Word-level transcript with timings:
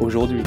aujourd'hui. 0.00 0.42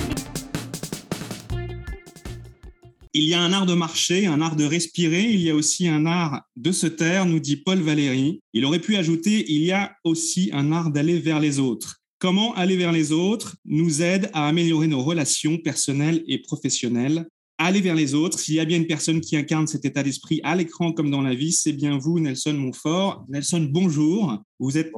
Il 3.13 3.25
y 3.25 3.33
a 3.33 3.41
un 3.41 3.51
art 3.51 3.65
de 3.65 3.73
marcher, 3.73 4.25
un 4.25 4.39
art 4.39 4.55
de 4.55 4.63
respirer, 4.63 5.23
il 5.23 5.41
y 5.41 5.49
a 5.49 5.55
aussi 5.55 5.87
un 5.87 6.05
art 6.05 6.43
de 6.55 6.71
se 6.71 6.87
taire, 6.87 7.25
nous 7.25 7.39
dit 7.39 7.57
Paul 7.57 7.79
Valéry. 7.79 8.41
Il 8.53 8.63
aurait 8.63 8.79
pu 8.79 8.95
ajouter, 8.95 9.51
il 9.51 9.63
y 9.63 9.71
a 9.71 9.95
aussi 10.05 10.49
un 10.53 10.71
art 10.71 10.91
d'aller 10.91 11.19
vers 11.19 11.41
les 11.41 11.59
autres. 11.59 11.97
Comment 12.19 12.53
aller 12.53 12.77
vers 12.77 12.91
les 12.91 13.11
autres 13.11 13.57
nous 13.65 14.01
aide 14.01 14.29
à 14.33 14.47
améliorer 14.47 14.87
nos 14.87 15.01
relations 15.01 15.57
personnelles 15.57 16.23
et 16.27 16.37
professionnelles. 16.37 17.27
Aller 17.63 17.81
vers 17.81 17.93
les 17.93 18.15
autres, 18.15 18.39
s'il 18.39 18.55
y 18.55 18.59
a 18.59 18.65
bien 18.65 18.77
une 18.77 18.87
personne 18.87 19.21
qui 19.21 19.37
incarne 19.37 19.67
cet 19.67 19.85
état 19.85 20.01
d'esprit 20.01 20.41
à 20.43 20.55
l'écran 20.55 20.93
comme 20.93 21.11
dans 21.11 21.21
la 21.21 21.35
vie, 21.35 21.51
c'est 21.51 21.73
bien 21.73 21.99
vous, 21.99 22.19
Nelson 22.19 22.53
Montfort. 22.53 23.23
Nelson, 23.29 23.69
bonjour. 23.69 24.41
Vous 24.57 24.79
êtes 24.79 24.91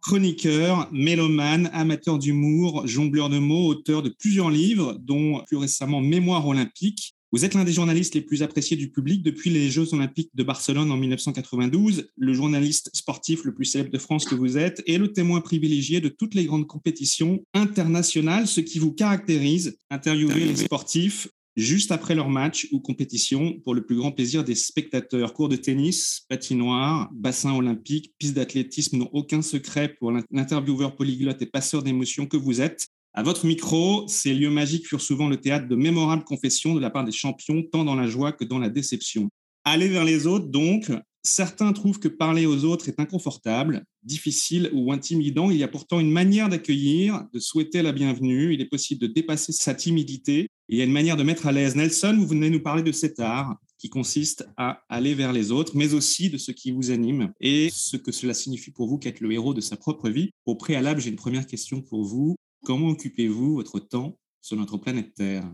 chroniqueur, 0.00 0.88
mélomane, 0.90 1.68
amateur 1.74 2.18
d'humour, 2.18 2.86
jongleur 2.86 3.28
de 3.28 3.38
mots, 3.38 3.66
auteur 3.66 4.02
de 4.02 4.08
plusieurs 4.08 4.50
livres, 4.50 4.96
dont 5.02 5.42
plus 5.46 5.58
récemment 5.58 6.00
Mémoire 6.00 6.48
olympique. 6.48 7.12
Vous 7.30 7.44
êtes 7.44 7.52
l'un 7.52 7.64
des 7.64 7.74
journalistes 7.74 8.14
les 8.14 8.22
plus 8.22 8.42
appréciés 8.42 8.78
du 8.78 8.90
public 8.90 9.22
depuis 9.22 9.50
les 9.50 9.70
Jeux 9.70 9.92
olympiques 9.92 10.30
de 10.32 10.42
Barcelone 10.42 10.90
en 10.90 10.96
1992, 10.96 12.08
le 12.16 12.32
journaliste 12.32 12.88
sportif 12.94 13.44
le 13.44 13.52
plus 13.52 13.66
célèbre 13.66 13.90
de 13.90 13.98
France 13.98 14.24
que 14.24 14.34
vous 14.34 14.56
êtes 14.56 14.82
et 14.86 14.96
le 14.96 15.12
témoin 15.12 15.42
privilégié 15.42 16.00
de 16.00 16.08
toutes 16.08 16.34
les 16.34 16.46
grandes 16.46 16.66
compétitions 16.66 17.44
internationales, 17.52 18.46
ce 18.46 18.62
qui 18.62 18.78
vous 18.78 18.92
caractérise, 18.92 19.76
interviewer 19.90 20.46
les 20.46 20.56
sportifs, 20.56 21.28
juste 21.56 21.92
après 21.92 22.14
leur 22.14 22.28
match 22.28 22.68
ou 22.72 22.80
compétition 22.80 23.60
pour 23.64 23.74
le 23.74 23.84
plus 23.84 23.96
grand 23.96 24.12
plaisir 24.12 24.44
des 24.44 24.54
spectateurs. 24.54 25.34
Cours 25.34 25.48
de 25.48 25.56
tennis, 25.56 26.24
patinoire, 26.28 27.10
bassin 27.12 27.52
olympique, 27.54 28.14
piste 28.18 28.34
d'athlétisme 28.34 28.98
n'ont 28.98 29.10
aucun 29.12 29.42
secret 29.42 29.94
pour 29.98 30.12
l'intervieweur 30.30 30.96
polyglotte 30.96 31.42
et 31.42 31.46
passeur 31.46 31.82
d'émotions 31.82 32.26
que 32.26 32.36
vous 32.36 32.60
êtes. 32.60 32.88
À 33.14 33.22
votre 33.22 33.46
micro, 33.46 34.06
ces 34.08 34.32
lieux 34.32 34.50
magiques 34.50 34.86
furent 34.86 35.02
souvent 35.02 35.28
le 35.28 35.36
théâtre 35.36 35.68
de 35.68 35.76
mémorables 35.76 36.24
confessions 36.24 36.74
de 36.74 36.80
la 36.80 36.88
part 36.88 37.04
des 37.04 37.12
champions, 37.12 37.62
tant 37.62 37.84
dans 37.84 37.94
la 37.94 38.06
joie 38.06 38.32
que 38.32 38.44
dans 38.44 38.58
la 38.58 38.70
déception. 38.70 39.28
Aller 39.64 39.88
vers 39.88 40.04
les 40.04 40.26
autres, 40.26 40.46
donc, 40.46 40.90
Certains 41.24 41.72
trouvent 41.72 42.00
que 42.00 42.08
parler 42.08 42.46
aux 42.46 42.64
autres 42.64 42.88
est 42.88 42.98
inconfortable, 42.98 43.84
difficile 44.02 44.70
ou 44.72 44.92
intimidant. 44.92 45.52
Il 45.52 45.56
y 45.56 45.62
a 45.62 45.68
pourtant 45.68 46.00
une 46.00 46.10
manière 46.10 46.48
d'accueillir, 46.48 47.26
de 47.32 47.38
souhaiter 47.38 47.80
la 47.82 47.92
bienvenue. 47.92 48.52
Il 48.52 48.60
est 48.60 48.68
possible 48.68 49.00
de 49.00 49.06
dépasser 49.06 49.52
sa 49.52 49.72
timidité. 49.72 50.48
Il 50.68 50.78
y 50.78 50.80
a 50.80 50.84
une 50.84 50.92
manière 50.92 51.16
de 51.16 51.22
mettre 51.22 51.46
à 51.46 51.52
l'aise. 51.52 51.76
Nelson, 51.76 52.16
vous 52.18 52.26
venez 52.26 52.50
nous 52.50 52.62
parler 52.62 52.82
de 52.82 52.92
cet 52.92 53.20
art 53.20 53.56
qui 53.78 53.90
consiste 53.90 54.46
à 54.56 54.82
aller 54.88 55.14
vers 55.14 55.32
les 55.32 55.50
autres, 55.50 55.76
mais 55.76 55.92
aussi 55.92 56.30
de 56.30 56.38
ce 56.38 56.52
qui 56.52 56.70
vous 56.70 56.90
anime 56.90 57.32
et 57.40 57.68
ce 57.72 57.96
que 57.96 58.12
cela 58.12 58.32
signifie 58.32 58.70
pour 58.70 58.86
vous 58.86 58.98
qu'être 58.98 59.20
le 59.20 59.32
héros 59.32 59.54
de 59.54 59.60
sa 59.60 59.76
propre 59.76 60.08
vie. 60.08 60.30
Au 60.46 60.54
préalable, 60.54 61.00
j'ai 61.00 61.10
une 61.10 61.16
première 61.16 61.46
question 61.46 61.82
pour 61.82 62.04
vous. 62.04 62.36
Comment 62.64 62.88
occupez-vous 62.88 63.56
votre 63.56 63.80
temps 63.80 64.18
sur 64.40 64.56
notre 64.56 64.78
planète 64.78 65.14
Terre? 65.14 65.44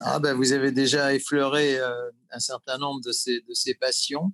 Ah 0.00 0.20
ben, 0.20 0.34
vous 0.34 0.52
avez 0.52 0.72
déjà 0.72 1.14
effleuré 1.14 1.78
euh, 1.78 2.10
un 2.30 2.38
certain 2.38 2.78
nombre 2.78 3.00
de 3.00 3.12
ces, 3.12 3.40
de 3.40 3.54
ces 3.54 3.74
passions. 3.74 4.32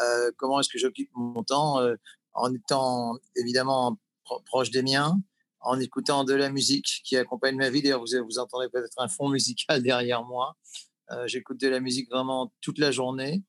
Euh, 0.00 0.30
comment 0.36 0.60
est-ce 0.60 0.68
que 0.68 0.78
j'occupe 0.78 1.10
mon 1.14 1.42
temps 1.44 1.80
euh, 1.80 1.94
en 2.34 2.52
étant 2.52 3.16
évidemment 3.36 3.98
proche 4.44 4.70
des 4.70 4.82
miens, 4.82 5.18
en 5.66 5.80
écoutant 5.80 6.22
de 6.22 6.32
la 6.32 6.48
musique 6.48 7.02
qui 7.04 7.16
accompagne 7.16 7.56
ma 7.56 7.70
vie. 7.70 7.82
D'ailleurs, 7.82 8.00
vous, 8.00 8.24
vous 8.24 8.38
entendrez 8.38 8.68
peut-être 8.68 8.98
un 8.98 9.08
fond 9.08 9.28
musical 9.28 9.82
derrière 9.82 10.22
moi. 10.24 10.56
Euh, 11.10 11.26
j'écoute 11.26 11.60
de 11.60 11.68
la 11.68 11.80
musique 11.80 12.08
vraiment 12.10 12.52
toute 12.60 12.78
la 12.78 12.92
journée. 12.92 13.42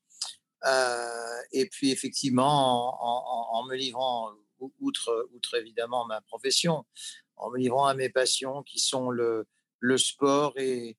et 1.52 1.66
puis, 1.70 1.90
effectivement, 1.90 3.56
en, 3.56 3.64
me 3.66 3.74
livrant, 3.76 4.30
outre, 4.80 5.28
évidemment 5.56 6.04
ma 6.06 6.20
profession, 6.22 6.84
en 7.36 7.50
me 7.50 7.58
livrant 7.58 7.86
à 7.86 7.94
mes 7.94 8.08
passions 8.08 8.62
qui 8.64 8.80
sont 8.80 9.10
le, 9.10 9.46
sport 9.96 10.54
et, 10.56 10.96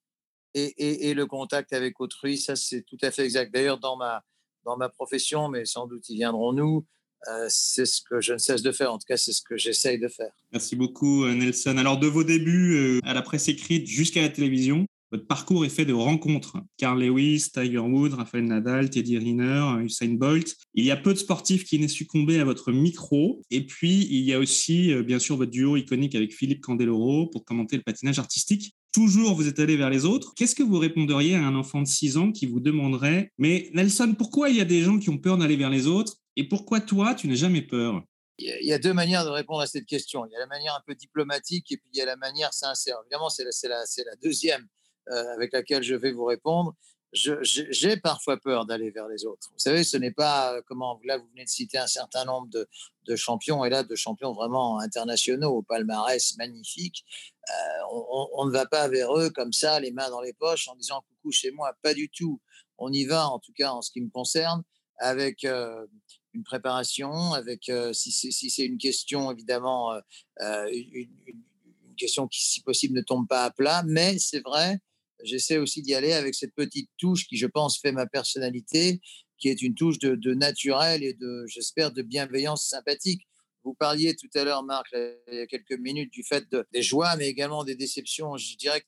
le 0.53 1.24
contact 1.25 1.74
avec 1.74 2.00
autrui, 2.00 2.38
ça 2.38 2.56
c'est 2.56 2.84
tout 2.84 2.97
à 3.01 3.12
fait 3.12 3.25
exact. 3.25 3.53
D'ailleurs, 3.53 3.80
dans 3.80 3.97
ma, 3.97 4.24
dans 4.63 4.78
ma 4.78 4.88
profession, 4.88 5.50
mais 5.50 5.66
sans 5.66 5.86
doute 5.86 6.07
y 6.09 6.16
viendront-nous. 6.16 6.86
Euh, 7.28 7.46
c'est 7.50 7.85
ce 7.85 8.02
que 8.02 8.22
je 8.22 8.34
ne 8.34 8.38
cesse 8.38 8.62
de 8.62 8.72
faire. 8.72 8.94
En 8.94 8.97
tout 8.97 9.06
cas, 9.07 9.18
c'est 9.18 9.34
ce 9.34 9.41
que 9.41 9.57
j'essaye 9.57 10.00
de 10.00 10.07
faire. 10.07 10.31
Merci 10.52 10.75
beaucoup, 10.75 11.25
euh, 11.25 11.34
Nelson. 11.34 11.78
Alors, 11.78 12.00
de 12.00 12.07
vos 12.07 12.24
débuts 12.24 12.75
euh, 12.75 13.00
à 13.03 13.13
la 13.13 13.22
presse 13.22 13.47
écrite 13.47 13.88
jusqu'à 13.88 14.22
la 14.22 14.30
télévision, 14.30 14.85
votre 15.12 15.25
parcours 15.25 15.66
est 15.66 15.69
fait 15.69 15.85
de 15.85 15.94
rencontres. 15.94 16.57
Carl 16.78 17.02
Lewis, 17.03 17.47
Tiger 17.52 17.80
Woods, 17.80 18.16
Rafael 18.16 18.46
Nadal, 18.46 18.90
Teddy 18.90 19.18
Riner, 19.18 19.81
Usain 19.84 20.13
Bolt. 20.13 20.56
Il 20.75 20.85
y 20.85 20.91
a 20.91 20.97
peu 20.97 21.13
de 21.13 21.18
sportifs 21.18 21.66
qui 21.66 21.80
n'aient 21.80 21.88
succombé 21.88 22.40
à 22.40 22.46
votre 22.46 22.72
micro. 22.72 23.41
Et 23.50 23.66
puis, 23.66 24.07
il 24.12 24.22
y 24.22 24.34
a 24.34 24.40
aussi, 24.40 24.94
bien 25.03 25.18
sûr, 25.18 25.36
votre 25.36 25.50
duo 25.50 25.78
iconique 25.78 26.13
avec 26.13 26.31
Philippe 26.31 26.62
Candeloro 26.62 27.25
pour 27.25 27.44
commenter 27.44 27.75
le 27.75 27.81
patinage 27.81 28.19
artistique 28.19 28.75
toujours 28.91 29.36
vous 29.36 29.47
êtes 29.47 29.59
allé 29.59 29.75
vers 29.75 29.90
les 29.90 30.06
autres, 30.06 30.34
qu'est-ce 30.36 30.56
que 30.56 30.63
vous 30.63 30.80
répondriez 30.80 31.36
à 31.36 31.46
un 31.46 31.56
enfant 31.56 31.81
de 31.81 31.88
6 31.88 32.18
ans 32.18 32.31
qui 32.31 32.46
vous 32.46 32.59
demanderait 32.59 33.31
Mais 33.38 33.69
Nelson, 33.74 34.16
pourquoi 34.18 34.50
il 34.50 34.57
y 34.57 34.62
a 34.62 34.66
des 34.66 34.81
gens 34.81 34.97
qui 34.97 35.09
ont 35.09 35.18
peur 35.18 35.38
d'aller 35.38 35.56
vers 35.56 35.69
les 35.69 35.88
autres? 35.88 36.18
Et 36.40 36.48
pourquoi 36.48 36.80
toi, 36.80 37.14
tu 37.16 37.28
n'as 37.28 37.36
jamais 37.36 37.62
peur? 37.62 38.02
Il 38.38 38.66
y 38.66 38.72
a 38.72 38.80
deux 38.80 38.94
manières 38.94 39.26
de 39.26 39.30
répondre 39.30 39.60
à 39.60 39.68
cette 39.68 39.86
question. 39.86 40.26
Il 40.26 40.32
y 40.32 40.36
a 40.36 40.40
la 40.40 40.48
manière 40.48 40.74
un 40.74 40.82
peu 40.88 40.96
diplomatique 40.96 41.72
et 41.72 41.78
puis 41.78 41.90
il 41.94 41.98
y 41.98 42.02
a 42.02 42.06
la 42.06 42.16
manière 42.16 42.54
sincère. 42.54 42.96
Évidemment, 43.04 43.30
c'est 43.30 43.44
la, 43.44 44.16
deuxième 44.24 44.66
euh, 45.10 45.34
avec 45.36 45.52
laquelle 45.52 45.84
je 45.84 45.96
vais 45.96 46.14
vous 46.14 46.24
répondre 46.24 46.76
j'ai 47.12 47.98
parfois 47.98 48.38
peur 48.38 48.66
d'aller 48.66 48.92
vers 48.92 49.08
les 49.08 49.26
autres. 49.26 49.50
Vous 49.52 49.60
savez, 49.60 49.84
ce 49.84 49.98
n'est 49.98 50.12
pas 50.12 50.54
euh, 50.54 50.62
comment 50.68 51.00
là 51.04 51.18
vous 51.18 51.28
venez 51.30 51.44
de 51.44 51.50
citer 51.50 51.78
un 51.78 51.88
certain 51.88 52.26
nombre 52.26 52.48
de, 52.50 52.68
champions 53.16 53.66
et 53.66 53.72
là 53.72 53.82
de 53.82 53.96
champions 53.96 54.34
vraiment 54.34 54.80
internationaux 54.80 55.50
au 55.50 55.62
palmarès 55.64 56.38
magnifique. 56.38 57.04
Euh, 57.50 58.24
on, 58.36 58.46
ne 58.46 58.52
va 58.52 58.68
pas 58.68 58.88
vers 58.88 59.12
eux 59.18 59.32
comme 59.32 59.52
ça, 59.52 59.80
les 59.80 59.92
mains 59.92 60.12
dans 60.12 60.22
les 60.22 60.34
poches, 60.34 60.68
en 60.68 60.76
disant 60.76 61.02
coucou 61.10 61.32
chez 61.32 61.50
moi. 61.50 61.74
Pas 61.82 61.96
du 61.96 62.10
tout. 62.10 62.40
On 62.78 62.94
y 62.94 63.06
va, 63.06 63.28
en 63.28 63.40
tout 63.40 63.54
cas 63.54 63.72
en 63.72 63.82
ce 63.82 63.90
qui 63.90 64.02
me 64.02 64.12
concerne, 64.12 64.62
avec 65.00 65.44
euh, 65.44 65.88
une 66.34 66.44
préparation, 66.44 67.34
avec 67.34 67.72
si 67.94 68.12
c'est 68.12 68.66
une 68.66 68.78
question 68.78 69.32
évidemment 69.32 69.94
une, 70.40 71.10
une 71.28 71.96
question 71.98 72.28
qui 72.28 72.44
si 72.44 72.62
possible 72.62 72.96
ne 72.96 73.02
tombe 73.02 73.28
pas 73.28 73.46
à 73.46 73.52
plat, 73.52 73.84
mais 73.86 74.20
c'est 74.20 74.42
vrai 74.42 74.80
j'essaie 75.24 75.58
aussi 75.58 75.82
d'y 75.82 75.94
aller 75.94 76.14
avec 76.14 76.36
cette 76.36 76.54
petite 76.54 76.90
touche 76.98 77.28
qui, 77.28 77.38
je 77.38 77.48
pense, 77.48 77.80
fait 77.80 77.92
ma 77.92 78.08
personnalité, 78.08 79.02
qui 79.38 79.50
est 79.50 79.62
une 79.62 79.76
touche 79.76 80.00
de, 80.00 80.34
naturel 80.34 81.04
et 81.04 81.14
de, 81.14 81.46
j'espère, 81.48 81.92
de 81.92 82.02
bienveillance 82.02 82.68
sympathique. 82.68 83.28
Vous 83.64 83.74
parliez 83.74 84.16
tout 84.16 84.30
à 84.36 84.44
l'heure, 84.44 84.64
Marc, 84.64 84.88
il 84.94 85.36
y 85.36 85.40
a 85.40 85.48
quelques 85.48 85.78
minutes, 85.80 86.12
du 86.12 86.24
fait 86.24 86.46
des 86.72 86.82
joies, 86.82 87.16
mais 87.18 87.28
également 87.28 87.64
des 87.64 87.76
déceptions. 87.76 88.38
Je 88.38 88.56
dirais 88.56 88.82
que 88.82 88.88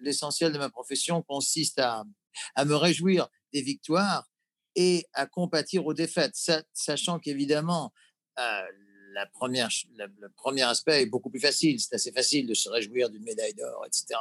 l'essentiel 0.00 0.52
de 0.52 0.58
ma 0.58 0.70
profession 0.70 1.22
consiste 1.22 1.78
à, 1.78 2.04
à 2.54 2.64
me 2.64 2.74
réjouir 2.74 3.28
des 3.52 3.62
victoires 3.62 4.29
et 4.76 5.06
à 5.12 5.26
compatir 5.26 5.86
aux 5.86 5.94
défaites, 5.94 6.34
sachant 6.72 7.18
qu'évidemment, 7.18 7.92
euh, 8.38 8.62
la 9.12 9.26
première, 9.26 9.68
le 9.96 10.28
premier 10.36 10.62
aspect 10.62 11.02
est 11.02 11.06
beaucoup 11.06 11.30
plus 11.30 11.40
facile. 11.40 11.80
C'est 11.80 11.94
assez 11.94 12.12
facile 12.12 12.46
de 12.46 12.54
se 12.54 12.68
réjouir 12.68 13.10
d'une 13.10 13.24
médaille 13.24 13.54
d'or, 13.54 13.84
etc. 13.86 14.18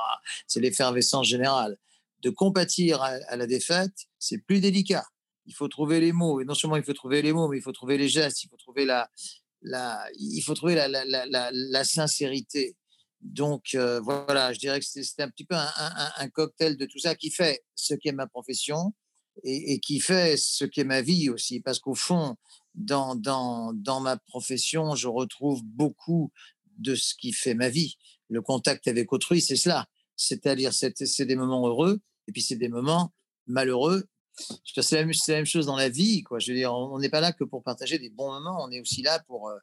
C'est 0.48 0.60
l'effervescence 0.60 1.28
générale. 1.28 1.78
De 2.22 2.30
compatir 2.30 3.02
à, 3.02 3.36
la 3.36 3.48
défaite, 3.48 3.94
c'est 4.18 4.40
plus 4.40 4.60
délicat. 4.60 5.06
Il 5.46 5.54
faut 5.54 5.68
trouver 5.68 6.00
les 6.00 6.12
mots. 6.12 6.42
Et 6.42 6.46
non 6.46 6.54
seulement 6.54 6.76
il 6.76 6.84
faut 6.84 6.94
trouver 6.94 7.22
les 7.22 7.34
mots, 7.34 7.48
mais 7.48 7.58
il 7.58 7.62
faut 7.62 7.72
trouver 7.72 7.98
les 7.98 8.10
gestes, 8.10 8.44
il 8.44 8.50
faut 8.50 8.58
trouver 8.58 8.86
la, 8.86 9.10
la, 9.62 10.06
il 10.18 10.42
faut 10.42 10.54
trouver 10.54 10.76
la, 10.76 10.88
la, 10.88 11.84
sincérité. 11.84 12.76
Donc 13.22 13.76
euh, 13.76 14.00
voilà, 14.02 14.54
je 14.54 14.60
dirais 14.60 14.80
que 14.80 14.86
c'est 14.86 15.22
un 15.22 15.30
petit 15.30 15.46
peu 15.46 15.56
un, 15.56 15.70
un, 16.18 16.30
cocktail 16.30 16.78
de 16.78 16.86
tout 16.86 17.00
ça 17.00 17.16
qui 17.16 17.32
fait 17.32 17.64
ce 17.76 17.94
qu'est 17.94 18.12
ma 18.12 18.28
profession 18.28 18.94
et, 19.44 19.80
qui 19.80 20.00
fait 20.00 20.38
ce 20.38 20.66
qu'est 20.66 20.84
ma 20.84 21.02
vie 21.02 21.30
aussi. 21.30 21.60
Parce 21.60 21.80
qu'au 21.80 21.96
fond, 21.96 22.36
dans, 22.76 23.16
dans, 23.16 23.74
dans 23.74 24.00
ma 24.00 24.18
profession, 24.18 24.96
je 24.96 25.08
retrouve 25.08 25.64
beaucoup 25.64 26.32
de 26.78 26.96
ce 26.96 27.14
qui 27.16 27.34
fait 27.34 27.54
ma 27.54 27.70
vie. 27.70 27.98
Le 28.30 28.42
contact 28.42 28.88
avec 28.88 29.12
autrui, 29.12 29.42
c'est 29.42 29.56
cela. 29.56 29.88
C'est-à-dire, 30.16 30.74
c'est 30.74 31.26
des 31.26 31.36
moments 31.36 31.68
heureux 31.68 32.02
et 32.28 32.32
puis 32.32 32.42
c'est 32.42 32.56
des 32.56 32.70
moments 32.70 33.14
malheureux. 33.48 34.06
C'est 34.36 34.92
la, 34.92 35.02
la, 35.02 35.06
même 35.36 35.46
chose 35.46 35.66
dans 35.66 35.76
la 35.76 35.90
vie. 35.90 36.24
Quoi. 36.24 36.40
Je 36.40 36.52
veux 36.52 36.58
dire, 36.58 36.74
on 36.74 37.00
n'est 37.00 37.10
pas 37.10 37.20
là 37.22 37.34
que 37.34 37.44
pour 37.44 37.64
partager 37.64 38.00
des 38.00 38.10
bons 38.10 38.32
moments, 38.32 38.64
on 38.64 38.72
est 38.72 38.80
aussi 38.80 39.02
là 39.02 39.20
pour, 39.28 39.50
euh, 39.50 39.58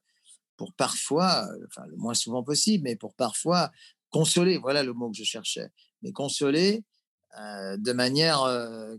pour 0.56 0.74
parfois, 0.74 1.46
enfin 1.66 1.86
le 1.86 1.96
moins 1.96 2.14
souvent 2.14 2.42
possible, 2.42 2.84
mais 2.84 2.96
pour 2.96 3.14
parfois 3.14 3.70
consoler, 4.10 4.58
voilà 4.58 4.82
le 4.82 4.92
mot 4.92 5.10
que 5.10 5.16
je 5.16 5.24
cherchais, 5.24 5.68
mais 6.02 6.12
consoler 6.12 6.84
de 7.34 7.92
manière 7.92 8.40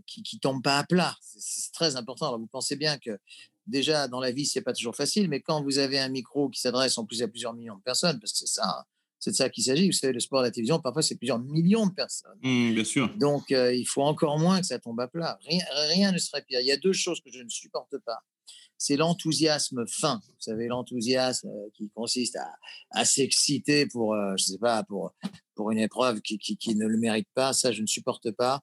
qui 0.06 0.22
ne 0.34 0.38
tombe 0.40 0.62
pas 0.62 0.78
à 0.78 0.84
plat. 0.84 1.16
C'est 1.22 1.72
très 1.72 1.96
important. 1.96 2.28
Alors, 2.28 2.38
vous 2.38 2.46
pensez 2.46 2.76
bien 2.76 2.98
que 2.98 3.18
déjà 3.66 4.08
dans 4.08 4.20
la 4.20 4.30
vie, 4.30 4.46
c'est 4.46 4.62
pas 4.62 4.72
toujours 4.72 4.96
facile, 4.96 5.28
mais 5.28 5.40
quand 5.40 5.62
vous 5.62 5.78
avez 5.78 5.98
un 5.98 6.08
micro 6.08 6.48
qui 6.48 6.60
s'adresse 6.60 6.96
en 6.98 7.04
plus 7.04 7.22
à 7.22 7.28
plusieurs 7.28 7.54
millions 7.54 7.76
de 7.76 7.82
personnes, 7.82 8.18
parce 8.20 8.32
que 8.32 8.38
c'est 8.38 8.46
ça, 8.46 8.68
hein, 8.68 8.84
c'est 9.18 9.32
de 9.32 9.36
ça 9.36 9.48
qu'il 9.48 9.64
s'agit. 9.64 9.86
Vous 9.86 9.92
savez, 9.92 10.12
le 10.12 10.20
sport 10.20 10.42
la 10.42 10.50
télévision, 10.50 10.78
parfois, 10.78 11.02
c'est 11.02 11.16
plusieurs 11.16 11.40
millions 11.40 11.86
de 11.86 11.92
personnes. 11.92 12.38
Mmh, 12.42 12.74
bien 12.74 12.84
sûr. 12.84 13.12
Donc, 13.16 13.50
il 13.50 13.84
faut 13.84 14.02
encore 14.02 14.38
moins 14.38 14.60
que 14.60 14.66
ça 14.66 14.78
tombe 14.78 15.00
à 15.00 15.08
plat. 15.08 15.38
Rien, 15.46 15.64
rien 15.88 16.12
ne 16.12 16.18
serait 16.18 16.42
pire. 16.42 16.60
Il 16.60 16.66
y 16.66 16.72
a 16.72 16.76
deux 16.76 16.92
choses 16.92 17.20
que 17.20 17.30
je 17.32 17.42
ne 17.42 17.48
supporte 17.48 17.98
pas 17.98 18.22
c'est 18.78 18.96
l'enthousiasme 18.96 19.84
fin. 19.86 20.22
Vous 20.24 20.40
savez, 20.40 20.68
l'enthousiasme 20.68 21.48
euh, 21.48 21.68
qui 21.74 21.90
consiste 21.90 22.38
à, 22.90 23.04
s'exciter 23.04 23.86
pour, 23.86 24.14
euh, 24.14 24.36
sais 24.36 24.58
pas, 24.58 24.84
pour, 24.84 25.12
pour 25.54 25.70
une 25.72 25.78
épreuve 25.78 26.20
qui, 26.20 26.38
qui, 26.38 26.74
ne 26.76 26.86
le 26.86 26.96
mérite 26.96 27.28
pas. 27.34 27.52
Ça, 27.52 27.72
je 27.72 27.82
ne 27.82 27.86
supporte 27.86 28.30
pas. 28.30 28.60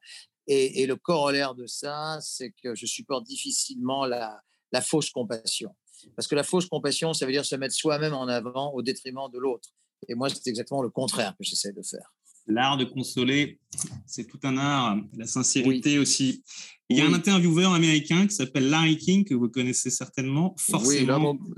Et, 0.48 0.86
le 0.86 0.96
corollaire 0.96 1.56
de 1.56 1.66
ça, 1.66 2.20
c'est 2.22 2.52
que 2.64 2.76
je 2.76 2.86
supporte 2.86 3.26
difficilement 3.26 4.06
la, 4.06 4.42
la 4.72 4.82
fausse 4.82 5.10
compassion. 5.10 5.76
Parce 6.16 6.28
que 6.28 6.36
la 6.36 6.44
fausse 6.44 6.68
compassion, 6.68 7.14
ça 7.14 7.26
veut 7.26 7.32
dire 7.32 7.46
se 7.46 7.56
mettre 7.56 7.74
soi-même 7.74 8.14
en 8.14 8.28
avant 8.28 8.72
au 8.74 8.82
détriment 8.82 9.30
de 9.32 9.40
l'autre. 9.40 9.70
Et 10.08 10.16
moi, 10.16 10.30
c'est 10.30 10.48
exactement 10.48 10.82
le 10.82 10.90
contraire 10.90 11.36
que 11.38 11.44
j'essaie 11.44 11.74
de 11.74 11.82
faire. 11.82 12.14
L'art 12.48 12.78
de 12.78 12.86
consoler, 12.86 13.60
c'est 14.06 14.28
tout 14.28 14.40
un 14.44 14.58
art. 14.58 14.98
La 15.18 15.26
sincérité 15.26 15.98
aussi. 15.98 16.44
Il 16.90 16.98
y 16.98 17.02
a 17.02 17.08
un 17.08 17.14
intervieweur 17.14 17.74
américain 17.74 18.28
qui 18.28 18.36
s'appelle 18.36 18.70
Larry 18.70 18.98
King, 18.98 19.26
que 19.26 19.34
vous 19.34 19.50
connaissez 19.50 19.90
certainement, 19.90 20.56
forcément. 20.60 20.90
Oui, 20.90 21.06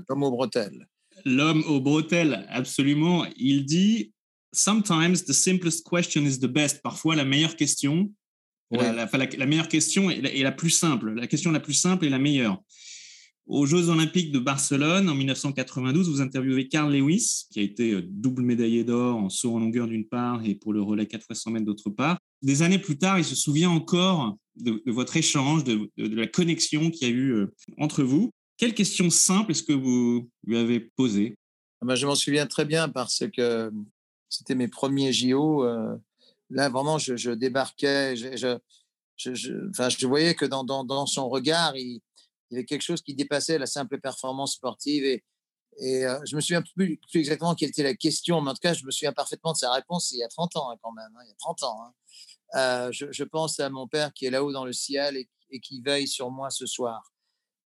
l'homme 0.08 0.22
aux, 0.22 0.30
bretelles. 0.30 0.88
L'homme 1.26 1.62
aux 1.66 1.80
bretelles, 1.80 2.46
absolument. 2.48 3.26
Il 3.36 3.66
dit 3.66 4.12
Sometimes 4.52 5.24
the 5.26 5.34
simplest 5.34 5.84
question 5.84 6.22
is 6.22 6.38
the 6.38 6.46
best. 6.46 6.80
Parfois, 6.82 7.14
la 7.14 7.26
meilleure 7.26 7.56
question, 7.56 8.10
la, 8.70 8.92
la, 8.92 9.46
meilleure 9.46 9.68
question 9.68 10.10
est 10.10 10.22
la, 10.22 10.32
est 10.32 10.42
la, 10.42 10.52
plus 10.52 10.70
simple. 10.70 11.12
La 11.12 11.26
question 11.26 11.50
la 11.50 11.60
plus 11.60 11.74
simple 11.74 12.06
est 12.06 12.10
la 12.10 12.18
meilleure. 12.18 12.62
Aux 13.48 13.64
Jeux 13.64 13.88
Olympiques 13.88 14.30
de 14.30 14.38
Barcelone 14.38 15.08
en 15.08 15.14
1992, 15.14 16.10
vous 16.10 16.20
interviewez 16.20 16.68
Carl 16.68 16.94
Lewis, 16.94 17.46
qui 17.50 17.60
a 17.60 17.62
été 17.62 17.92
euh, 17.92 18.02
double 18.06 18.42
médaillé 18.42 18.84
d'or 18.84 19.16
en 19.16 19.30
saut 19.30 19.54
en 19.54 19.58
longueur 19.58 19.86
d'une 19.86 20.06
part 20.06 20.44
et 20.44 20.54
pour 20.54 20.74
le 20.74 20.82
relais 20.82 21.06
4 21.06 21.24
x 21.30 21.40
100 21.40 21.50
mètres 21.52 21.64
d'autre 21.64 21.88
part. 21.88 22.18
Des 22.42 22.60
années 22.60 22.78
plus 22.78 22.98
tard, 22.98 23.18
il 23.18 23.24
se 23.24 23.34
souvient 23.34 23.70
encore 23.70 24.36
de, 24.56 24.82
votre 24.86 25.16
échange, 25.16 25.64
de, 25.64 25.90
la 25.96 26.26
connexion 26.26 26.90
qu'il 26.90 27.08
y 27.08 27.10
a 27.10 27.14
eu 27.14 27.30
euh, 27.30 27.54
entre 27.78 28.02
vous. 28.02 28.30
Quelle 28.58 28.74
question 28.74 29.08
simple 29.08 29.52
est-ce 29.52 29.62
que 29.62 29.72
vous 29.72 30.28
lui 30.44 30.58
avez 30.58 30.80
posée 30.80 31.34
ah 31.80 31.86
ben, 31.86 31.94
Je 31.94 32.06
m'en 32.06 32.16
souviens 32.16 32.46
très 32.46 32.66
bien 32.66 32.90
parce 32.90 33.24
que 33.34 33.72
c'était 34.28 34.56
mes 34.56 34.68
premiers 34.68 35.14
JO. 35.14 35.64
Euh, 35.64 35.96
là, 36.50 36.68
vraiment, 36.68 36.98
je, 36.98 37.30
débarquais. 37.30 38.14
Je, 38.14 38.58
je, 39.16 40.06
voyais 40.06 40.34
que 40.34 40.44
dans, 40.44 41.06
son 41.06 41.30
regard, 41.30 41.74
il 42.50 42.54
y 42.54 42.58
avait 42.58 42.64
quelque 42.64 42.82
chose 42.82 43.02
qui 43.02 43.14
dépassait 43.14 43.58
la 43.58 43.66
simple 43.66 44.00
performance 44.00 44.54
sportive. 44.54 45.04
Et, 45.04 45.24
et 45.78 46.04
euh, 46.04 46.18
je 46.28 46.34
me 46.34 46.40
souviens 46.40 46.62
plus, 46.74 47.00
exactement 47.14 47.54
quelle 47.54 47.68
était 47.68 47.82
la 47.84 47.94
question, 47.94 48.40
mais 48.40 48.50
en 48.50 48.54
tout 48.54 48.60
cas, 48.60 48.74
je 48.74 48.84
me 48.84 48.90
souviens 48.90 49.12
parfaitement 49.12 49.52
de 49.52 49.58
sa 49.58 49.72
réponse 49.72 50.10
il 50.10 50.18
y 50.18 50.24
a 50.24 50.28
30 50.28 50.56
ans 50.56 50.70
hein, 50.70 50.76
quand 50.82 50.92
même, 50.92 51.10
hein, 51.16 51.20
il 51.24 51.28
y 51.28 51.32
a 51.32 51.36
30 51.38 51.62
ans. 51.62 51.82
Hein. 51.82 51.92
Euh, 52.56 52.92
je, 52.92 53.24
pense 53.24 53.60
à 53.60 53.70
mon 53.70 53.86
père 53.86 54.12
qui 54.12 54.26
est 54.26 54.30
là-haut 54.30 54.52
dans 54.52 54.64
le 54.64 54.72
ciel 54.72 55.16
et, 55.16 55.60
qui 55.60 55.80
veille 55.80 56.08
sur 56.08 56.30
moi 56.30 56.50
ce 56.50 56.66
soir. 56.66 57.12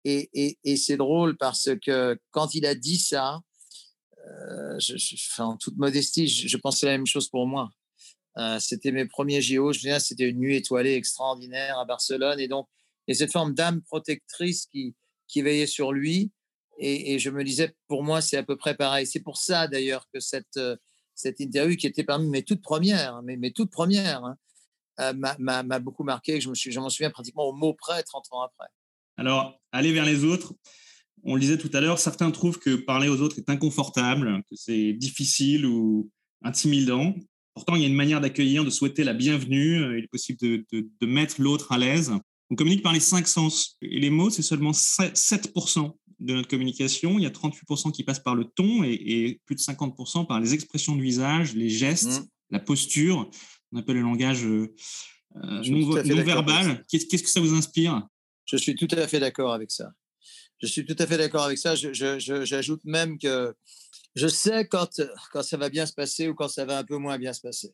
Et, 0.05 0.59
c'est 0.77 0.97
drôle 0.97 1.37
parce 1.37 1.71
que 1.85 2.19
quand 2.31 2.55
il 2.55 2.67
a 2.67 2.75
dit 2.75 2.99
ça, 2.99 3.41
euh, 4.27 4.79
en 5.39 5.57
toute 5.57 5.77
modestie, 5.77 6.27
je, 6.27 6.57
pensais 6.57 6.87
la 6.87 6.93
même 6.93 7.07
chose 7.07 7.29
pour 7.29 7.47
moi. 7.47 7.71
c'était 8.59 8.91
mes 8.91 9.07
premiers 9.07 9.41
JO. 9.41 9.73
C'était 9.73 10.29
une 10.29 10.39
nuit 10.39 10.57
étoilée 10.57 10.95
extraordinaire 10.95 11.79
à 11.79 11.85
Barcelone. 11.85 12.41
Et 12.41 12.49
donc, 12.49 12.69
et 13.09 13.15
cette 13.15 13.33
forme 13.33 13.55
d'âme 13.55 13.83
protectrice 13.83 14.67
qui, 14.67 14.95
qui 15.29 15.43
veillait 15.43 15.67
sur 15.67 15.93
lui. 15.93 16.31
Et, 16.79 17.19
je 17.19 17.31
me 17.31 17.45
disais, 17.45 17.77
pour 17.87 18.03
moi, 18.03 18.21
c'est 18.21 18.37
à 18.37 18.43
peu 18.43 18.57
près 18.57 18.75
pareil. 18.75 19.07
C'est 19.07 19.21
pour 19.21 19.37
ça, 19.37 19.69
d'ailleurs, 19.69 20.09
que 20.13 20.21
cette, 20.21 20.57
euh, 20.57 20.77
cette 21.15 21.39
interview, 21.39 21.77
qui 21.77 21.87
était 21.87 22.03
parmi 22.03 22.29
mes 22.29 22.43
toutes 22.43 22.63
premières, 22.63 23.15
hein, 23.15 23.23
mes, 23.23 23.37
mes 23.37 23.53
toutes 23.53 23.71
premières, 23.71 24.25
hein, 24.25 24.37
euh, 25.01 25.13
m'a 25.39 25.79
beaucoup 25.79 26.03
marqué. 26.03 26.41
Je 26.41 26.49
m'en 26.49 26.55
je 26.55 26.95
souviens 26.95 27.11
pratiquement 27.11 27.45
au 27.45 27.53
mot 27.53 27.75
près 27.75 28.03
30 28.03 28.25
ans 28.33 28.43
après. 28.43 28.67
Alors, 29.17 29.61
aller 29.71 29.93
vers 29.93 30.05
les 30.05 30.25
autres, 30.25 30.55
on 31.23 31.35
le 31.35 31.41
disait 31.41 31.59
tout 31.59 31.71
à 31.73 31.81
l'heure, 31.81 31.99
certains 31.99 32.31
trouvent 32.31 32.59
que 32.59 32.75
parler 32.75 33.09
aux 33.09 33.21
autres 33.21 33.39
est 33.39 33.51
inconfortable, 33.51 34.43
que 34.51 34.57
c'est 34.57 34.93
difficile 34.95 35.67
ou 35.67 36.11
intimidant. 36.43 37.15
Pourtant, 37.55 37.77
il 37.77 37.83
y 37.83 37.85
a 37.85 37.89
une 37.89 37.95
manière 37.95 38.21
d'accueillir, 38.21 38.65
de 38.65 38.71
souhaiter 38.71 39.05
la 39.05 39.13
bienvenue. 39.13 39.99
Il 39.99 40.05
est 40.05 40.11
possible 40.11 40.39
de, 40.41 40.65
de 40.73 41.07
mettre 41.07 41.41
l'autre 41.41 41.71
à 41.71 41.79
l'aise. 41.79 42.13
On 42.53 42.55
communique 42.55 42.83
par 42.83 42.93
les 42.93 43.01
cinq 43.01 43.27
sens. 43.27 43.79
Et 43.81 43.99
les 43.99 44.11
mots, 44.11 44.29
c'est 44.29 44.43
seulement 44.43 44.73
7% 44.73 45.97
de 46.21 46.35
notre 46.35 46.49
communication. 46.49 47.19
Il 47.19 47.23
y 47.23 47.27
a 47.27 47.31
38% 47.31 47.93
qui 47.93 48.05
passent 48.05 48.23
par 48.23 48.35
le 48.35 48.45
ton 48.45 48.85
et, 48.85 49.41
plus 49.47 49.57
de 49.57 49.61
50% 49.63 50.27
par 50.27 50.39
les 50.39 50.53
expressions 50.53 50.95
du 50.95 51.03
visage, 51.03 51.55
les 51.55 51.71
gestes, 51.71 52.21
mmh. 52.21 52.27
la 52.51 52.61
posture. 52.61 53.31
On 53.73 53.79
appelle 53.79 53.97
le 53.97 54.03
langage 54.03 54.45
euh, 54.45 54.69
non, 55.35 55.91
verbal. 56.23 56.85
Qu'est-ce 56.91 57.23
que 57.23 57.31
ça 57.31 57.41
vous 57.41 57.55
inspire? 57.55 58.07
Je 58.45 58.59
suis 58.59 58.75
tout 58.75 58.89
à 58.91 59.09
fait 59.09 59.19
d'accord 59.19 59.55
avec 59.55 59.71
ça. 59.71 59.91
Je 60.61 60.67
suis 60.67 60.85
tout 60.85 60.97
à 60.99 61.07
fait 61.07 61.17
d'accord 61.17 61.45
avec 61.45 61.57
ça. 61.57 61.75
J'ajoute 61.75 62.85
même 62.85 63.19
que 63.19 63.55
je 64.15 64.29
sais 64.29 64.69
quand, 64.69 65.01
quand 65.33 65.43
ça 65.43 65.57
va 65.57 65.71
bien 65.71 65.87
se 65.87 65.95
passer 65.95 66.29
ou 66.29 66.35
quand 66.35 66.49
ça 66.49 66.67
va 66.67 66.77
un 66.77 66.85
peu 66.85 66.99
moins 66.99 67.17
bien 67.17 67.33
se 67.33 67.41
passer. 67.41 67.73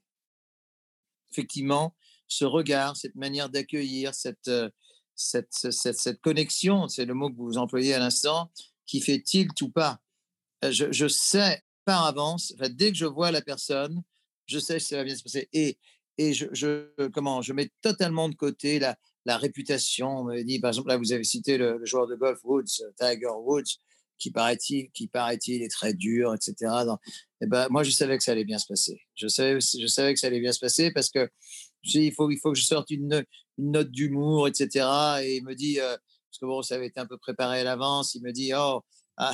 Effectivement, 1.32 1.96
ce 2.28 2.44
regard, 2.44 2.96
cette 2.96 3.16
manière 3.16 3.48
d'accueillir, 3.48 4.14
cette, 4.14 4.48
euh, 4.48 4.68
cette, 5.16 5.52
cette, 5.52 6.20
connexion, 6.20 6.86
c'est 6.88 7.04
le 7.04 7.14
mot 7.14 7.30
que 7.30 7.36
vous 7.36 7.58
employez 7.58 7.94
à 7.94 7.98
l'instant, 7.98 8.50
qui 8.86 9.00
fait 9.00 9.20
tilt 9.20 9.60
ou 9.62 9.70
pas. 9.70 9.98
Euh, 10.64 10.70
je, 10.70 11.08
sais 11.08 11.62
par 11.84 12.04
avance, 12.04 12.54
dès 12.70 12.92
que 12.92 12.98
je 12.98 13.06
vois 13.06 13.30
la 13.30 13.42
personne, 13.42 14.02
je 14.46 14.58
sais 14.58 14.74
que 14.74 14.82
ça 14.82 14.96
va 14.96 15.04
bien 15.04 15.16
se 15.16 15.22
passer. 15.22 15.48
Et, 15.52 15.78
et 16.18 16.34
je, 16.34 16.46
je, 16.52 17.08
comment, 17.08 17.42
je 17.42 17.52
mets 17.52 17.70
totalement 17.80 18.28
de 18.28 18.34
côté 18.34 18.78
la, 18.78 18.96
la 19.24 19.36
réputation. 19.36 20.20
On 20.20 20.24
me 20.24 20.42
dit, 20.42 20.58
par 20.58 20.70
exemple, 20.70 20.88
là, 20.88 20.96
vous 20.96 21.12
avez 21.12 21.24
cité 21.24 21.58
le, 21.58 21.84
joueur 21.84 22.06
de 22.06 22.14
golf 22.14 22.40
Woods, 22.44 22.82
Tiger 22.98 23.34
Woods, 23.42 23.78
qui 24.18 24.30
paraît-il, 24.30 24.90
qui 24.90 25.06
paraît-il 25.06 25.62
est 25.62 25.70
très 25.70 25.94
dur, 25.94 26.34
etc. 26.34 26.54
et 26.60 27.44
eh 27.44 27.46
ben, 27.46 27.68
moi, 27.70 27.84
je 27.84 27.90
savais 27.90 28.18
que 28.18 28.24
ça 28.24 28.32
allait 28.32 28.44
bien 28.44 28.58
se 28.58 28.66
passer. 28.66 29.00
Je 29.14 29.28
savais, 29.28 29.60
je 29.60 29.86
savais 29.86 30.14
que 30.14 30.18
ça 30.18 30.26
allait 30.26 30.40
bien 30.40 30.52
se 30.52 30.58
passer 30.58 30.90
parce 30.90 31.10
que 31.10 31.30
il 31.84 32.12
faut, 32.12 32.30
il 32.30 32.38
faut 32.38 32.52
que 32.52 32.58
je 32.58 32.64
sorte 32.64 32.90
une, 32.90 33.24
une 33.58 33.72
note 33.72 33.90
d'humour, 33.90 34.48
etc. 34.48 34.86
Et 35.22 35.36
il 35.36 35.44
me 35.44 35.54
dit, 35.54 35.80
euh, 35.80 35.96
parce 36.30 36.38
que 36.40 36.46
bon, 36.46 36.62
ça 36.62 36.76
avait 36.76 36.86
été 36.86 37.00
un 37.00 37.06
peu 37.06 37.18
préparé 37.18 37.60
à 37.60 37.64
l'avance, 37.64 38.14
il 38.14 38.22
me 38.22 38.32
dit, 38.32 38.52
oh, 38.54 38.82
ah, 39.16 39.32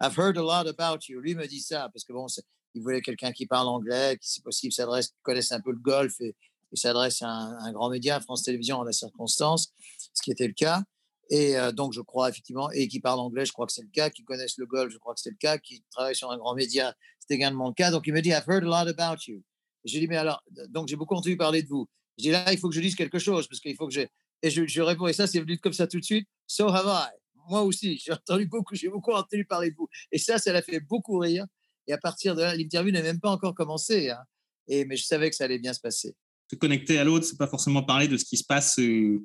I've 0.00 0.16
heard 0.16 0.38
a 0.38 0.42
lot 0.42 0.68
about 0.68 1.08
you. 1.08 1.20
Lui 1.20 1.34
me 1.34 1.46
dit 1.46 1.60
ça, 1.60 1.90
parce 1.92 2.04
que 2.04 2.12
bon, 2.12 2.26
il 2.74 2.82
voulait 2.82 3.02
quelqu'un 3.02 3.32
qui 3.32 3.46
parle 3.46 3.68
anglais, 3.68 4.16
qui, 4.20 4.30
si 4.30 4.40
possible, 4.40 4.72
s'adresse, 4.72 5.12
connaisse 5.22 5.52
un 5.52 5.60
peu 5.60 5.72
le 5.72 5.78
golf 5.78 6.20
et, 6.20 6.34
s'adresse 6.72 7.20
à 7.22 7.28
un, 7.28 7.72
grand 7.72 7.90
média, 7.90 8.20
France 8.20 8.44
Télévisions, 8.44 8.78
en 8.78 8.84
la 8.84 8.92
circonstance, 8.92 9.72
ce 10.14 10.22
qui 10.22 10.30
était 10.30 10.46
le 10.46 10.52
cas. 10.52 10.84
Et 11.28 11.58
euh, 11.58 11.72
donc, 11.72 11.92
je 11.92 12.00
crois 12.00 12.28
effectivement, 12.28 12.70
et 12.70 12.86
qui 12.86 13.00
parle 13.00 13.18
anglais, 13.18 13.44
je 13.44 13.52
crois 13.52 13.66
que 13.66 13.72
c'est 13.72 13.82
le 13.82 13.90
cas, 13.92 14.08
qui 14.08 14.22
connaissent 14.22 14.56
le 14.56 14.66
golf, 14.66 14.92
je 14.92 14.98
crois 14.98 15.14
que 15.14 15.20
c'est 15.20 15.30
le 15.30 15.36
cas, 15.36 15.58
qui 15.58 15.82
travaille 15.90 16.14
sur 16.14 16.30
un 16.30 16.38
grand 16.38 16.54
média, 16.54 16.94
c'est 17.18 17.34
également 17.34 17.68
le 17.68 17.74
cas. 17.74 17.90
Donc, 17.90 18.06
il 18.06 18.12
me 18.12 18.22
dit, 18.22 18.30
I've 18.30 18.48
heard 18.48 18.62
a 18.62 18.66
lot 18.66 18.88
about 18.88 19.26
you. 19.26 19.42
J'ai 19.84 20.00
dit, 20.00 20.08
mais 20.08 20.16
alors, 20.16 20.42
donc 20.68 20.88
j'ai 20.88 20.96
beaucoup 20.96 21.14
entendu 21.14 21.36
parler 21.36 21.62
de 21.62 21.68
vous. 21.68 21.88
Je 22.18 22.24
dis, 22.24 22.30
là, 22.30 22.52
il 22.52 22.58
faut 22.58 22.68
que 22.68 22.74
je 22.74 22.80
dise 22.80 22.94
quelque 22.94 23.18
chose, 23.18 23.46
parce 23.48 23.60
qu'il 23.60 23.74
faut 23.76 23.86
que 23.86 23.94
j'ai. 23.94 24.08
Et 24.42 24.50
je, 24.50 24.66
je, 24.66 24.82
réponds, 24.82 25.06
et 25.06 25.12
ça, 25.12 25.26
c'est 25.26 25.40
venu 25.40 25.58
comme 25.58 25.72
ça 25.72 25.86
tout 25.86 25.98
de 25.98 26.04
suite. 26.04 26.28
So 26.46 26.68
have 26.68 26.86
I. 26.86 27.16
Moi 27.48 27.62
aussi, 27.62 27.98
j'ai 28.04 28.12
entendu 28.12 28.46
beaucoup, 28.46 28.74
j'ai 28.74 28.88
beaucoup 28.88 29.12
entendu 29.12 29.44
parler 29.44 29.70
de 29.70 29.76
vous. 29.76 29.88
Et 30.12 30.18
ça, 30.18 30.38
ça 30.38 30.52
l'a 30.52 30.62
fait 30.62 30.80
beaucoup 30.80 31.18
rire. 31.18 31.46
Et 31.86 31.92
à 31.92 31.98
partir 31.98 32.34
de 32.34 32.42
là, 32.42 32.54
l'interview 32.54 32.92
n'a 32.92 33.02
même 33.02 33.20
pas 33.20 33.30
encore 33.30 33.54
commencé. 33.54 34.10
Hein. 34.10 34.22
Et, 34.68 34.84
mais 34.84 34.96
je 34.96 35.04
savais 35.04 35.30
que 35.30 35.36
ça 35.36 35.44
allait 35.44 35.58
bien 35.58 35.72
se 35.72 35.80
passer. 35.80 36.14
Se 36.50 36.56
connecter 36.56 36.98
à 36.98 37.04
l'autre, 37.04 37.24
c'est 37.24 37.38
pas 37.38 37.46
forcément 37.46 37.82
parler 37.82 38.08
de 38.08 38.16
ce 38.16 38.24
qui 38.24 38.36
se 38.36 38.44
passe 38.44 38.78
euh, 38.78 39.24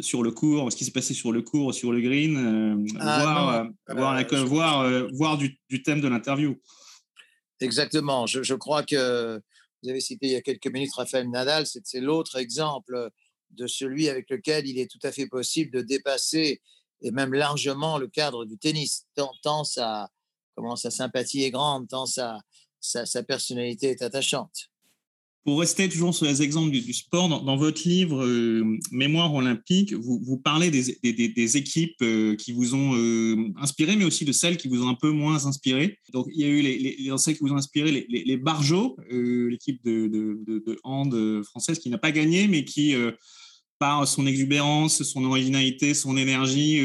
sur 0.00 0.22
le 0.22 0.30
cours, 0.30 0.70
ce 0.72 0.76
qui 0.76 0.84
s'est 0.84 0.90
passé 0.90 1.14
sur 1.14 1.32
le 1.32 1.42
cours, 1.42 1.74
sur 1.74 1.92
le 1.92 2.00
green, 2.00 2.36
euh, 2.36 2.98
ah, 3.00 3.20
voir, 3.20 3.54
euh, 3.54 3.64
voir, 3.94 4.46
voir, 4.46 5.08
voir 5.12 5.38
du, 5.38 5.58
du, 5.68 5.82
thème 5.82 6.00
de 6.00 6.08
l'interview. 6.08 6.60
Exactement. 7.60 8.26
Je, 8.26 8.42
je, 8.42 8.54
crois 8.54 8.82
que 8.82 9.40
vous 9.84 9.90
avez 9.90 10.00
cité 10.00 10.26
il 10.26 10.32
y 10.32 10.36
a 10.36 10.42
quelques 10.42 10.66
minutes 10.66 10.94
Raphaël 10.94 11.28
Nadal, 11.28 11.66
c'est 11.66 12.00
l'autre 12.00 12.36
exemple 12.36 13.10
de 13.50 13.66
celui 13.66 14.08
avec 14.08 14.30
lequel 14.30 14.66
il 14.66 14.78
est 14.78 14.90
tout 14.90 14.98
à 15.02 15.12
fait 15.12 15.26
possible 15.26 15.70
de 15.70 15.82
dépasser 15.82 16.62
et 17.02 17.10
même 17.10 17.34
largement 17.34 17.98
le 17.98 18.08
cadre 18.08 18.46
du 18.46 18.56
tennis, 18.56 19.06
tant, 19.14 19.64
sa, 19.64 20.10
comment, 20.56 20.74
sa 20.74 20.90
sympathie 20.90 21.44
est 21.44 21.50
grande, 21.50 21.86
tant 21.88 22.06
sa, 22.06 22.40
sa, 22.80 23.22
personnalité 23.22 23.90
est 23.90 24.02
attachante. 24.02 24.70
Pour 25.44 25.60
rester 25.60 25.90
toujours 25.90 26.14
sur 26.14 26.24
les 26.24 26.40
exemples 26.40 26.70
du, 26.70 26.92
sport, 26.94 27.28
dans, 27.28 27.56
votre 27.56 27.86
livre 27.86 28.24
euh, 28.24 28.78
Mémoire 28.90 29.34
olympique, 29.34 29.92
vous, 29.92 30.18
vous 30.24 30.38
parlez 30.38 30.70
des, 30.70 30.98
des, 31.02 31.28
des 31.28 31.56
équipes 31.58 32.00
euh, 32.00 32.34
qui 32.34 32.52
vous 32.52 32.74
ont 32.74 32.96
euh, 32.96 33.52
inspiré, 33.60 33.94
mais 33.96 34.06
aussi 34.06 34.24
de 34.24 34.32
celles 34.32 34.56
qui 34.56 34.68
vous 34.68 34.82
ont 34.82 34.88
un 34.88 34.94
peu 34.94 35.10
moins 35.10 35.44
inspiré. 35.44 35.98
Donc, 36.14 36.28
il 36.32 36.40
y 36.40 36.44
a 36.44 36.48
eu 36.48 36.62
les, 36.62 36.78
les, 36.78 36.96
les 36.98 37.18
celles 37.18 37.34
qui 37.36 37.44
vous 37.44 37.52
ont 37.52 37.58
inspiré, 37.58 37.92
les, 37.92 38.06
les, 38.08 38.24
les 38.24 38.36
Barjots, 38.38 38.96
l'équipe 39.10 39.84
de, 39.84 40.06
de, 40.06 40.62
de, 40.66 40.78
hand 40.82 41.14
française 41.44 41.78
qui 41.78 41.90
n'a 41.90 41.98
pas 41.98 42.10
gagné, 42.10 42.48
mais 42.48 42.64
qui, 42.64 42.94
par 43.78 44.08
son 44.08 44.26
exubérance, 44.26 45.02
son 45.02 45.24
originalité, 45.24 45.92
son 45.92 46.16
énergie, 46.16 46.80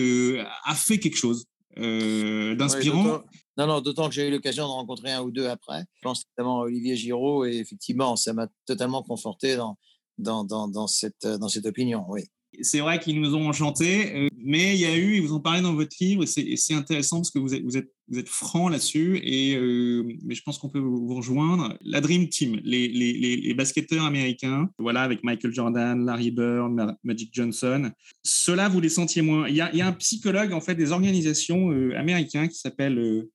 a 0.66 0.76
fait 0.76 1.00
quelque 1.00 1.18
chose 1.18 1.46
d'inspirant. 1.78 3.24
Non, 3.60 3.68
non, 3.68 3.82
d'autant 3.82 4.08
que 4.08 4.16
j'ai 4.16 4.30
eu 4.30 4.32
l'occasion 4.32 4.64
de 4.64 4.72
rencontrer 4.72 5.12
un 5.12 5.22
ou 5.22 5.32
deux 5.32 5.48
après. 5.48 5.84
Je 5.96 6.02
pense 6.02 6.24
notamment 6.30 6.62
à 6.62 6.64
Olivier 6.64 6.96
Giraud 6.96 7.44
et 7.44 7.58
effectivement, 7.58 8.16
ça 8.16 8.32
m'a 8.32 8.48
totalement 8.66 9.04
conforté 9.04 9.58
dans, 9.58 9.78
dans, 10.18 10.46
dans, 10.46 10.88
cette, 10.88 11.28
dans 11.28 11.50
cette 11.50 11.66
opinion, 11.66 12.06
oui. 12.08 12.22
C'est 12.62 12.80
vrai 12.80 13.00
qu'ils 13.00 13.20
nous 13.20 13.36
ont 13.36 13.50
enchantés, 13.50 14.16
euh, 14.16 14.28
mais 14.38 14.76
il 14.76 14.80
y 14.80 14.86
a 14.86 14.96
eu, 14.96 15.16
et 15.16 15.20
vous 15.20 15.34
en 15.34 15.42
parlez 15.42 15.62
dans 15.62 15.74
votre 15.74 15.96
livre, 16.00 16.24
et 16.24 16.56
c'est 16.56 16.74
intéressant 16.74 17.18
parce 17.18 17.32
que 17.32 17.38
vous 17.38 17.54
êtes, 17.54 17.64
vous 17.64 17.78
êtes, 17.78 17.94
vous 18.08 18.18
êtes 18.18 18.30
franc 18.30 18.70
là-dessus, 18.70 19.22
euh, 19.24 20.04
mais 20.24 20.36
je 20.36 20.42
pense 20.42 20.58
qu'on 20.58 20.70
peut 20.70 20.80
vous 20.80 21.14
rejoindre. 21.14 21.78
La 21.82 22.00
Dream 22.00 22.30
Team, 22.30 22.60
les, 22.64 22.88
les, 22.88 23.14
les, 23.14 23.54
basketteurs 23.54 24.06
américains, 24.06 24.70
voilà, 24.80 25.02
avec 25.02 25.24
Michael 25.24 25.54
Jordan, 25.54 26.06
Larry 26.06 26.32
Bird, 26.32 26.96
Magic 27.04 27.30
Johnson, 27.34 27.92
cela 28.24 28.70
vous 28.70 28.80
les 28.80 28.90
sentiez 28.90 29.22
moins. 29.22 29.48
Il 29.50 29.56
y 29.56 29.62
a, 29.62 29.70
il 29.74 29.78
y 29.78 29.82
a 29.82 29.88
un 29.88 29.94
psychologue, 29.94 30.54
en 30.54 30.62
fait, 30.62 30.76
des 30.76 30.92
organisations 30.92 31.72
euh, 31.72 31.96
américains 31.98 32.48
qui 32.48 32.58
s'appelle 32.58 33.28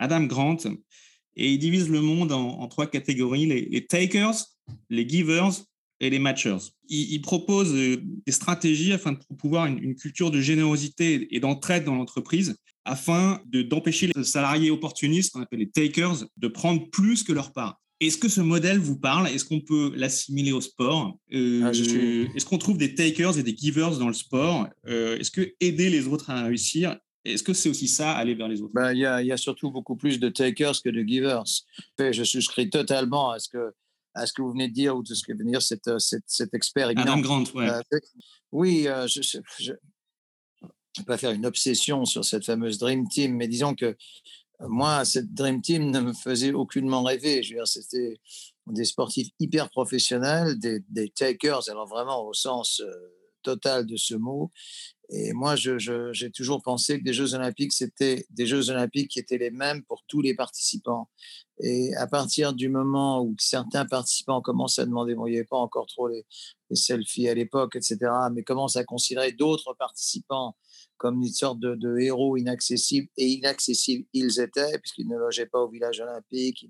Adam 0.00 0.24
Grant, 0.24 0.56
et 1.36 1.52
il 1.52 1.58
divise 1.58 1.88
le 1.88 2.00
monde 2.00 2.32
en, 2.32 2.66
trois 2.66 2.86
catégories, 2.88 3.46
les, 3.46 3.86
takers, 3.86 4.34
les 4.88 5.08
givers 5.08 5.52
et 6.00 6.10
les 6.10 6.18
matchers. 6.18 6.56
Il, 6.88 7.20
propose 7.20 7.72
euh, 7.74 8.02
des 8.26 8.32
stratégies 8.32 8.92
afin 8.92 9.12
de 9.12 9.18
pouvoir 9.38 9.66
une, 9.66 9.78
une 9.78 9.94
culture 9.94 10.30
de 10.30 10.40
générosité 10.40 11.28
et 11.34 11.38
d'entraide 11.38 11.84
dans 11.84 11.94
l'entreprise, 11.94 12.56
afin 12.84 13.40
d'empêcher 13.46 14.10
les 14.14 14.24
salariés 14.24 14.70
opportunistes, 14.70 15.32
qu'on 15.32 15.42
appelle 15.42 15.60
les 15.60 15.70
takers, 15.70 16.24
de 16.36 16.48
prendre 16.48 16.90
plus 16.90 17.22
que 17.22 17.32
leur 17.32 17.52
part. 17.52 17.78
Est-ce 18.00 18.16
que 18.16 18.30
ce 18.30 18.40
modèle 18.40 18.78
vous 18.78 18.98
parle? 18.98 19.28
Est-ce 19.28 19.44
qu'on 19.44 19.60
peut 19.60 19.92
l'assimiler 19.94 20.52
au 20.52 20.62
sport? 20.62 21.18
Euh, 21.34 21.64
ah, 21.64 21.70
Est-ce 21.70 22.46
qu'on 22.46 22.56
trouve 22.56 22.78
des 22.78 22.94
takers 22.94 23.38
et 23.38 23.42
des 23.42 23.54
givers 23.54 23.98
dans 23.98 24.08
le 24.08 24.14
sport? 24.14 24.68
Euh, 24.88 25.18
Est-ce 25.18 25.30
que 25.30 25.52
aider 25.60 25.90
les 25.90 26.06
autres 26.06 26.30
à 26.30 26.44
réussir 26.44 26.96
est-ce 27.24 27.42
que 27.42 27.52
c'est 27.52 27.68
aussi 27.68 27.88
ça, 27.88 28.12
aller 28.12 28.34
vers 28.34 28.48
les 28.48 28.62
autres? 28.62 28.72
Ben, 28.74 28.92
Il 28.92 28.98
y, 28.98 29.06
a, 29.06 29.22
y, 29.22 29.32
a 29.32 29.36
surtout 29.36 29.70
beaucoup 29.70 29.96
plus 29.96 30.18
de 30.18 30.28
takers 30.28 30.82
que 30.82 30.88
de 30.88 31.02
givers. 31.02 31.44
Je 31.98 32.24
souscris 32.24 32.70
totalement 32.70 33.30
à 33.30 33.38
ce 33.38 33.48
que, 33.48 33.74
à 34.14 34.26
ce 34.26 34.32
que 34.32 34.42
vous 34.42 34.52
venez 34.52 34.68
de 34.68 34.72
dire 34.72 34.96
ou 34.96 35.02
de 35.02 35.14
ce 35.14 35.22
que 35.22 35.32
vient 35.32 35.44
de 35.44 35.50
dire 35.50 35.62
cet, 35.62 35.88
euh, 35.88 35.98
cet, 35.98 36.24
cet 36.26 36.54
expert. 36.54 36.88
Adam 36.88 37.18
Grant, 37.18 37.44
ouais. 37.54 37.68
Euh, 37.68 37.98
oui, 38.52 38.88
euh, 38.88 39.06
je 39.06 39.20
ne 39.38 39.72
vais 40.98 41.04
pas 41.06 41.18
faire 41.18 41.32
une 41.32 41.46
obsession 41.46 42.04
sur 42.04 42.24
cette 42.24 42.44
fameuse 42.44 42.78
Dream 42.78 43.06
Team, 43.08 43.36
mais 43.36 43.48
disons 43.48 43.74
que 43.74 43.96
moi, 44.60 45.04
cette 45.04 45.32
Dream 45.32 45.62
Team 45.62 45.90
ne 45.90 46.00
me 46.00 46.12
faisait 46.12 46.52
aucunement 46.52 47.02
rêver. 47.02 47.42
Je 47.42 47.50
veux 47.50 47.60
dire, 47.60 47.68
c'était 47.68 48.18
des 48.66 48.84
sportifs 48.84 49.28
hyper 49.38 49.70
professionnels, 49.70 50.58
des, 50.58 50.80
des, 50.88 51.08
takers, 51.10 51.68
alors 51.68 51.86
vraiment 51.86 52.26
au 52.26 52.34
sens 52.34 52.82
total 53.42 53.86
de 53.86 53.96
ce 53.96 54.14
mot, 54.14 54.50
et 55.12 55.32
moi, 55.32 55.56
j'ai 55.56 56.30
toujours 56.30 56.62
pensé 56.62 56.98
que 56.98 57.04
des 57.04 57.12
Jeux 57.12 57.34
Olympiques, 57.34 57.72
c'était 57.72 58.26
des 58.30 58.46
Jeux 58.46 58.70
Olympiques 58.70 59.10
qui 59.10 59.18
étaient 59.18 59.38
les 59.38 59.50
mêmes 59.50 59.82
pour 59.82 60.04
tous 60.06 60.22
les 60.22 60.34
participants. 60.34 61.08
Et 61.62 61.94
à 61.96 62.06
partir 62.06 62.54
du 62.54 62.68
moment 62.68 63.22
où 63.22 63.34
certains 63.38 63.84
participants 63.84 64.40
commencent 64.40 64.78
à 64.78 64.86
demander, 64.86 65.14
bon, 65.14 65.26
il 65.26 65.32
n'y 65.32 65.36
avait 65.36 65.46
pas 65.46 65.58
encore 65.58 65.86
trop 65.86 66.08
les, 66.08 66.24
selfies 66.72 67.28
à 67.28 67.34
l'époque, 67.34 67.76
etc., 67.76 67.98
mais 68.32 68.42
commencent 68.44 68.76
à 68.76 68.84
considérer 68.84 69.32
d'autres 69.32 69.74
participants 69.74 70.56
comme 70.96 71.22
une 71.22 71.32
sorte 71.32 71.58
de, 71.58 71.98
héros 71.98 72.36
inaccessibles, 72.36 73.08
et 73.16 73.26
inaccessibles 73.26 74.06
ils 74.12 74.38
étaient, 74.38 74.78
puisqu'ils 74.78 75.08
ne 75.08 75.16
logeaient 75.16 75.46
pas 75.46 75.60
au 75.60 75.68
village 75.68 75.98
olympique, 76.00 76.66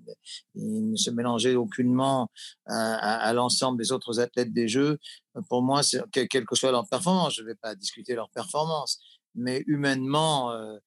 ils, 0.55 0.89
ne 0.89 0.95
se 0.95 1.11
mélangeaient 1.11 1.55
aucunement 1.55 2.29
à, 2.65 3.31
l'ensemble 3.33 3.77
des 3.77 3.91
autres 3.91 4.19
athlètes 4.21 4.53
des 4.53 4.69
Jeux. 4.69 4.99
Pour 5.49 5.61
moi, 5.61 5.81
quelle 6.11 6.45
que 6.45 6.55
soit 6.55 6.71
leur 6.71 6.87
performance, 6.87 7.35
je 7.35 7.41
ne 7.41 7.47
vais 7.47 7.55
pas 7.55 7.75
discuter 7.75 8.15
leur 8.15 8.29
performance, 8.29 9.01
mais 9.35 9.63
humainement, 9.67 10.51
euh, 10.51 10.77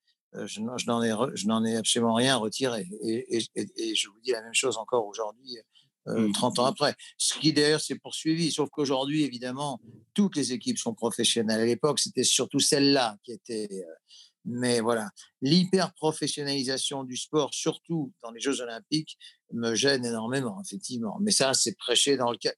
je, 0.45 0.61
n'en 0.61 1.03
ai, 1.03 1.13
je 1.35 1.47
n'en 1.47 1.63
ai 1.63 1.75
absolument 1.75 2.13
rien 2.13 2.35
retiré. 2.35 2.87
Et, 3.01 3.45
et, 3.55 3.95
je 3.95 4.07
vous 4.09 4.19
dis 4.23 4.31
la 4.31 4.41
même 4.41 4.53
chose 4.53 4.77
encore 4.77 5.05
aujourd'hui 5.05 5.57
30 6.05 6.59
euh, 6.59 6.61
ans 6.61 6.65
après. 6.65 6.95
Ce 7.17 7.37
qui 7.39 7.53
d'ailleurs 7.53 7.81
s'est 7.81 7.97
poursuivi, 7.97 8.51
sauf 8.51 8.69
qu'aujourd'hui, 8.69 9.23
évidemment, 9.23 9.79
toutes 10.13 10.35
les 10.35 10.53
équipes 10.53 10.77
sont 10.77 10.93
professionnelles. 10.93 11.61
À 11.61 11.65
l'époque, 11.65 11.99
c'était 11.99 12.23
surtout 12.23 12.59
celle-là 12.59 13.17
qui 13.23 13.31
était. 13.31 13.67
Euh, 13.71 13.93
mais 14.47 14.79
voilà, 14.79 15.09
l'hyper-professionnalisation 15.41 17.03
du 17.03 17.17
sport, 17.17 17.51
surtout 17.51 18.13
dans 18.21 18.29
les 18.29 18.39
Jeux 18.39 18.61
Olympiques, 18.61 19.17
me 19.51 19.73
gêne 19.73 20.05
énormément, 20.05 20.61
effectivement. 20.63 21.17
Mais 21.19 21.31
ça, 21.31 21.55
c'est 21.55 21.75
prêché 21.75 22.15
dans 22.15 22.31
le 22.31 22.37
cas. 22.37 22.53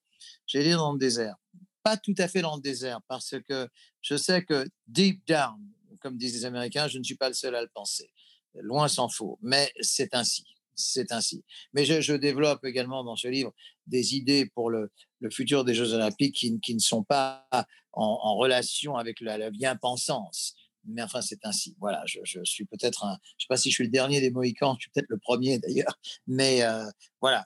J'allais 0.47 0.65
dire 0.65 0.79
dans 0.79 0.91
le 0.91 0.99
désert. 0.99 1.35
Pas 1.83 1.95
tout 1.95 2.15
à 2.17 2.27
fait 2.27 2.41
dans 2.41 2.57
le 2.57 2.61
désert, 2.61 2.99
parce 3.07 3.35
que 3.47 3.69
je 4.01 4.17
sais 4.17 4.43
que 4.43 4.67
deep 4.87 5.25
down, 5.25 5.57
comme 6.01 6.17
disent 6.17 6.35
les 6.35 6.45
Américains, 6.45 6.87
je 6.87 6.97
ne 6.99 7.03
suis 7.03 7.15
pas 7.15 7.29
le 7.29 7.35
seul 7.35 7.55
à 7.55 7.61
le 7.61 7.69
penser. 7.73 8.11
Loin 8.55 8.87
s'en 8.87 9.09
faut. 9.09 9.37
Mais 9.41 9.71
c'est 9.81 10.15
ainsi 10.15 10.45
c'est 10.77 11.11
ainsi. 11.11 11.43
Mais 11.73 11.85
je, 11.85 12.13
développe 12.13 12.63
également 12.63 13.03
dans 13.03 13.15
ce 13.15 13.27
livre 13.27 13.53
des 13.87 14.15
idées 14.15 14.45
pour 14.45 14.69
le, 14.69 14.91
futur 15.31 15.65
des 15.65 15.73
Jeux 15.73 15.93
Olympiques 15.93 16.35
qui, 16.35 16.73
ne 16.73 16.79
sont 16.79 17.03
pas 17.03 17.47
en, 17.93 18.37
relation 18.37 18.95
avec 18.95 19.19
la, 19.19 19.49
bien-pensance. 19.49 20.55
Mais 20.85 21.01
enfin, 21.01 21.21
c'est 21.21 21.45
ainsi. 21.45 21.75
Voilà, 21.79 22.03
je, 22.05 22.39
suis 22.43 22.65
peut-être 22.65 23.03
un. 23.03 23.11
Je 23.11 23.13
ne 23.13 23.39
sais 23.41 23.47
pas 23.49 23.57
si 23.57 23.69
je 23.69 23.75
suis 23.75 23.83
le 23.83 23.89
dernier 23.89 24.21
des 24.21 24.29
Mohicans, 24.29 24.75
je 24.75 24.83
suis 24.83 24.91
peut-être 24.91 25.09
le 25.09 25.17
premier 25.17 25.59
d'ailleurs. 25.59 25.99
Mais 26.27 26.63
euh, 26.63 26.85
voilà, 27.19 27.45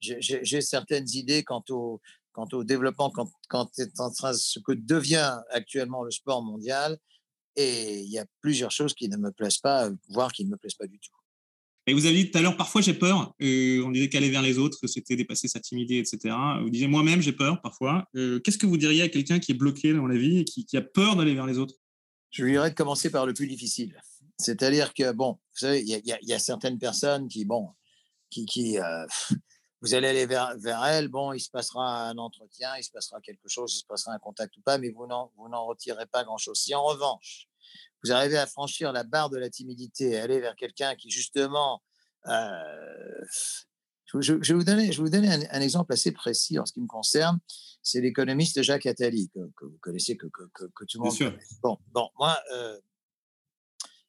j'ai 0.00 0.60
certaines 0.60 1.08
idées 1.14 1.42
quant 1.42 1.64
au, 1.70 2.00
développement, 2.64 3.10
quand, 3.10 3.30
quand 3.48 3.68
ce 3.74 4.58
que 4.60 4.72
devient 4.72 5.40
actuellement 5.50 6.04
le 6.04 6.10
sport 6.10 6.42
mondial. 6.42 6.98
Et 7.56 8.00
il 8.00 8.10
y 8.10 8.18
a 8.18 8.26
plusieurs 8.40 8.70
choses 8.70 8.94
qui 8.94 9.08
ne 9.08 9.16
me 9.16 9.30
plaisent 9.30 9.58
pas, 9.58 9.90
voire 10.08 10.32
qui 10.32 10.44
ne 10.44 10.50
me 10.50 10.56
plaisent 10.56 10.74
pas 10.74 10.86
du 10.86 10.98
tout. 10.98 11.10
Et 11.86 11.94
vous 11.94 12.06
avez 12.06 12.14
dit 12.14 12.30
tout 12.30 12.38
à 12.38 12.42
l'heure, 12.42 12.56
parfois 12.56 12.80
j'ai 12.80 12.94
peur. 12.94 13.34
Euh, 13.42 13.82
on 13.84 13.90
disait 13.90 14.08
qu'aller 14.08 14.30
vers 14.30 14.42
les 14.42 14.58
autres, 14.58 14.86
c'était 14.86 15.16
dépasser 15.16 15.48
sa 15.48 15.58
timidité, 15.58 15.98
etc. 15.98 16.34
Vous 16.60 16.70
disiez 16.70 16.86
moi-même, 16.86 17.20
j'ai 17.20 17.32
peur 17.32 17.60
parfois. 17.60 18.06
Euh, 18.14 18.38
qu'est-ce 18.40 18.58
que 18.58 18.66
vous 18.66 18.76
diriez 18.76 19.02
à 19.02 19.08
quelqu'un 19.08 19.40
qui 19.40 19.50
est 19.52 19.56
bloqué 19.56 19.92
dans 19.92 20.06
la 20.06 20.16
vie 20.16 20.38
et 20.38 20.44
qui, 20.44 20.76
a 20.76 20.82
peur 20.82 21.16
d'aller 21.16 21.34
vers 21.34 21.46
les 21.46 21.58
autres? 21.58 21.74
Je 22.30 22.44
lui 22.44 22.52
dirais 22.52 22.70
de 22.70 22.74
commencer 22.74 23.10
par 23.10 23.26
le 23.26 23.34
plus 23.34 23.48
difficile. 23.48 24.00
C'est-à-dire 24.38 24.94
que, 24.94 25.12
bon, 25.12 25.32
vous 25.32 25.58
savez, 25.58 25.82
il 25.82 26.02
y, 26.22 26.32
a 26.32 26.38
certaines 26.38 26.78
personnes 26.78 27.28
qui, 27.28 27.44
bon, 27.44 27.68
qui, 28.30 28.46
qui 28.46 28.78
euh, 28.78 29.04
vous 29.82 29.94
allez 29.94 30.08
aller 30.08 30.26
vers, 30.26 30.56
vers 30.58 30.84
elles, 30.84 31.08
bon, 31.08 31.32
il 31.32 31.40
se 31.40 31.50
passera 31.50 32.08
un 32.08 32.16
entretien, 32.16 32.76
il 32.78 32.84
se 32.84 32.90
passera 32.90 33.20
quelque 33.20 33.48
chose, 33.48 33.74
il 33.74 33.80
se 33.80 33.86
passera 33.86 34.14
un 34.14 34.18
contact 34.18 34.56
ou 34.56 34.60
pas, 34.60 34.78
mais 34.78 34.90
vous 34.90 35.06
n'en 35.06 35.66
retirez 35.66 36.06
pas 36.06 36.22
grand-chose. 36.22 36.58
Si 36.58 36.74
en 36.74 36.84
revanche, 36.84 37.48
vous 38.04 38.12
arrivez 38.12 38.38
à 38.38 38.46
franchir 38.46 38.92
la 38.92 39.02
barre 39.02 39.28
de 39.28 39.38
la 39.38 39.50
timidité 39.50 40.10
et 40.10 40.18
aller 40.18 40.40
vers 40.40 40.54
quelqu'un 40.54 40.94
qui, 40.94 41.10
justement, 41.10 41.82
euh, 42.26 43.24
je, 44.20 44.34
vais 44.34 44.54
vous 44.54 44.64
donner, 44.64 44.92
je 44.92 45.00
vous 45.00 45.10
donner 45.10 45.32
un, 45.32 45.60
exemple 45.60 45.92
assez 45.92 46.12
précis 46.12 46.58
en 46.58 46.66
ce 46.66 46.72
qui 46.72 46.80
me 46.80 46.86
concerne. 46.86 47.38
C'est 47.82 48.00
l'économiste 48.00 48.62
Jacques 48.62 48.86
Attali, 48.86 49.30
que, 49.30 49.64
vous 49.64 49.78
connaissez, 49.80 50.16
que, 50.16 50.26
que, 50.26 50.84
tout 50.84 50.98
le 50.98 51.04
monde 51.04 51.18
connaît. 51.18 51.44
Bon, 51.62 51.78
bon 51.92 52.08
moi, 52.18 52.38
euh, 52.52 52.78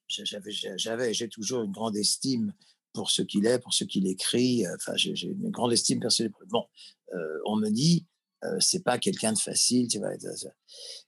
j'avais, 0.08 1.14
j'ai 1.14 1.28
toujours 1.28 1.62
une 1.62 1.72
grande 1.72 1.96
estime 1.96 2.52
pour 2.94 3.10
ce 3.10 3.20
qu'il 3.20 3.44
est, 3.44 3.58
pour 3.58 3.74
ce 3.74 3.84
qu'il 3.84 4.06
écrit. 4.06 4.64
Enfin, 4.76 4.96
j'ai, 4.96 5.26
une 5.26 5.50
grande 5.50 5.72
estime 5.72 6.00
personnelle. 6.00 6.32
Bon, 6.48 6.64
euh, 7.12 7.38
on 7.44 7.56
me 7.56 7.68
dit, 7.68 8.06
euh, 8.44 8.56
c'est 8.60 8.82
pas 8.82 8.98
quelqu'un 8.98 9.32
de 9.32 9.38
facile. 9.38 9.88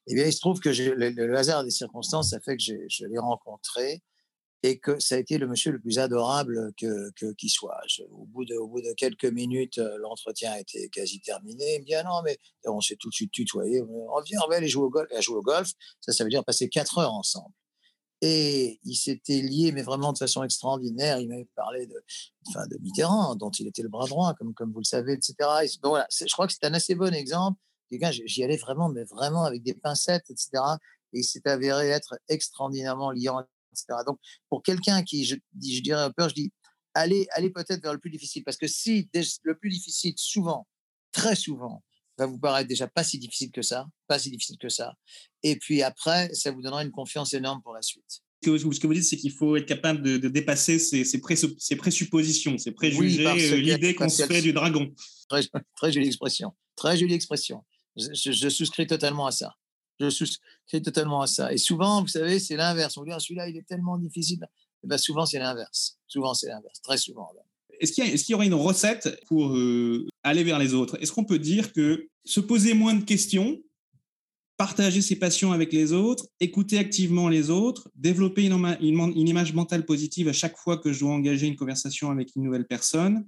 Eh 0.07 0.15
bien, 0.15 0.27
il 0.27 0.33
se 0.33 0.41
trouve 0.41 0.61
que 0.61 0.69
le, 0.69 1.37
hasard 1.37 1.65
des 1.65 1.71
circonstances 1.71 2.33
a 2.35 2.41
fait 2.41 2.57
que 2.57 2.63
je 2.63 3.07
l'ai 3.07 3.19
rencontré 3.19 4.03
et 4.63 4.79
que 4.79 4.99
ça 4.99 5.15
a 5.15 5.19
été 5.19 5.39
le 5.39 5.47
monsieur 5.47 5.71
le 5.71 5.79
plus 5.79 5.99
adorable 5.99 6.73
que, 6.77 7.33
qui 7.35 7.49
soit. 7.49 7.81
au, 8.11 8.27
bout 8.27 8.45
de, 8.45 8.95
quelques 8.95 9.27
minutes, 9.27 9.79
euh, 9.79 9.97
l'entretien 9.99 10.57
été 10.57 10.89
quasi 10.89 11.21
terminé. 11.21 11.77
Il 11.77 11.81
me 11.81 11.85
dit 11.85 11.95
ah 11.95 12.03
non, 12.03 12.23
mais 12.25 12.39
on 12.65 12.81
s'est 12.81 12.97
tout 12.97 13.11
de 13.11 13.15
suite 13.15 13.31
tutoyé. 13.31 13.83
On 13.83 14.21
vient, 14.23 14.41
on 14.45 14.49
va 14.49 14.57
aller 14.57 14.69
jouer 14.69 14.85
au 14.85 14.91
golf. 14.91 15.09
Jouer 15.21 15.37
au 15.37 15.43
golf, 15.43 15.71
ça, 16.01 16.13
ça 16.13 16.25
veut 16.25 16.31
dire 16.31 16.45
passer 16.45 16.69
quatre 16.69 16.99
heures 16.99 17.15
ensemble. 17.15 17.55
Et 18.29 18.81
il 18.83 18.97
s'était 18.97 19.41
lié, 19.41 19.71
mais 19.71 19.83
vraiment 19.83 20.13
de 20.13 20.19
façon 20.19 20.43
extraordinaire. 20.43 21.21
Il 21.21 21.29
m'avait 21.29 21.49
parlé 21.55 21.87
de, 21.87 21.95
enfin, 22.49 22.67
de 22.67 22.77
Mitterrand, 22.79 23.37
dont 23.37 23.51
il 23.51 23.69
était 23.69 23.83
le 23.83 23.89
bras 23.89 24.09
droit, 24.09 24.35
comme, 24.35 24.73
vous 24.73 24.81
le 24.81 24.85
savez, 24.85 25.13
etc. 25.13 25.35
donc 25.81 25.91
voilà, 25.91 26.09
je 26.11 26.33
crois 26.33 26.49
que 26.49 26.53
c'est 26.53 26.65
un 26.65 26.75
assez 26.75 26.97
bon 26.97 27.15
exemple. 27.15 27.61
J'y 27.93 28.43
allais 28.43 28.57
vraiment, 28.57 28.89
mais 28.89 29.05
vraiment 29.05 29.45
avec 29.45 29.63
des 29.63 29.75
pincettes, 29.75 30.29
etc. 30.29 30.49
Et 31.13 31.21
il 31.21 31.25
s'est 31.25 31.47
avéré 31.47 31.91
être 31.91 32.19
extraordinairement 32.29 33.13
liant, 33.13 33.47
etc. 33.71 34.01
Donc, 34.05 34.19
pour 34.49 34.65
quelqu'un 34.65 35.05
qui, 35.05 35.25
je, 35.25 35.37
je 35.63 35.81
dirais 35.83 36.03
un 36.03 36.11
peu, 36.11 36.29
je 36.29 36.35
dis, 36.35 36.53
allez, 36.95 37.29
allez 37.31 37.51
peut-être 37.51 37.81
vers 37.81 37.93
le 37.93 38.01
plus 38.01 38.11
difficile. 38.11 38.43
Parce 38.43 38.57
que 38.57 38.67
si 38.67 39.09
le 39.45 39.57
plus 39.57 39.71
difficile, 39.71 40.15
souvent, 40.17 40.67
très 41.13 41.37
souvent, 41.37 41.85
va 42.19 42.27
vous 42.27 42.39
paraître 42.39 42.69
déjà 42.69 42.87
pas 42.87 43.05
si 43.05 43.19
difficile 43.19 43.51
que 43.51 43.63
ça, 43.63 43.87
pas 44.07 44.19
si 44.19 44.31
difficile 44.31 44.57
que 44.59 44.69
ça. 44.69 44.95
Et 45.43 45.57
puis 45.57 45.83
après, 45.83 46.33
ça 46.35 46.51
vous 46.51 46.63
donnera 46.63 46.83
une 46.83 46.91
confiance 46.91 47.35
énorme 47.35 47.63
pour 47.63 47.75
la 47.75 47.83
suite. 47.83 48.23
Ce 48.43 48.51
que, 48.51 48.59
ce 48.59 48.81
que 48.81 48.87
vous 48.87 48.95
dites, 48.95 49.05
c'est 49.05 49.17
qu'il 49.17 49.33
faut 49.33 49.57
être 49.57 49.67
capable 49.67 50.03
de, 50.03 50.29
dépasser 50.29 50.79
ces, 50.79 51.05
ces, 51.05 51.21
présuppositions, 51.21 52.59
ces 52.59 52.73
préjugés, 52.73 53.27
euh, 53.27 53.57
l'idée 53.57 53.95
qu'on 53.95 54.09
se 54.09 54.25
fait 54.25 54.43
du 54.43 54.53
dragon. 54.53 54.93
Très, 55.29 55.43
très 55.75 55.93
jolie 55.93 56.07
expression. 56.07 56.53
Très 56.77 56.97
jolie 56.97 57.15
expression. 57.15 57.65
Je, 57.97 58.49
souscris 58.49 58.87
totalement 58.87 59.27
à 59.27 59.33
ça. 59.33 59.55
Je 59.99 60.11
souscris 60.11 60.83
totalement 60.83 61.23
à 61.23 61.27
ça. 61.27 61.53
Et 61.53 61.57
souvent, 61.57 62.03
vous 62.03 62.09
savez, 62.09 62.39
c'est 62.39 62.57
l'inverse. 62.57 62.97
On 62.99 63.05
dit, 63.05 63.13
ah, 63.13 63.19
celui-là, 63.19 63.49
il 63.49 63.57
est 63.57 63.67
tellement 63.67 63.97
difficile. 63.97 64.41
Et 64.43 64.47
eh 64.85 64.87
ben, 64.87 64.99
souvent, 64.99 65.25
c'est 65.25 65.39
l'inverse. 65.39 65.99
Souvent, 66.07 66.35
c'est 66.35 66.49
l'inverse. 66.49 66.81
Très 66.83 66.99
souvent. 66.99 67.29
Est-ce 67.81 67.93
qu'il 67.93 68.31
y, 68.31 68.35
aurait 68.35 68.47
une 68.47 68.55
recette 68.55 69.21
pour 69.27 69.49
euh, 69.49 70.07
aller 70.27 70.43
vers 70.43 70.59
les 70.59 70.75
autres 70.75 70.99
Est-ce 71.01 71.13
qu'on 71.13 71.25
peut 71.25 71.39
dire 71.39 71.73
que 71.73 72.09
se 72.25 72.41
poser 72.41 72.75
moins 72.75 72.95
de 72.95 73.05
questions, 73.05 73.63
partager 74.57 75.01
ses 75.01 75.17
passions 75.17 75.53
avec 75.53 75.73
les 75.73 75.93
autres, 75.93 76.27
écouter 76.41 76.79
activement 76.79 77.29
les 77.29 77.49
autres, 77.51 77.89
développer 77.95 78.45
une, 78.47 79.29
image 79.29 79.55
mentale 79.55 79.85
positive 79.85 80.29
à 80.29 80.33
chaque 80.33 80.57
fois 80.57 80.79
que 80.79 80.93
je 80.93 81.01
dois 81.01 81.13
engager 81.13 81.47
une 81.47 81.57
conversation 81.57 82.11
avec 82.11 82.35
une 82.35 82.43
nouvelle 82.43 82.67
personne, 82.67 83.25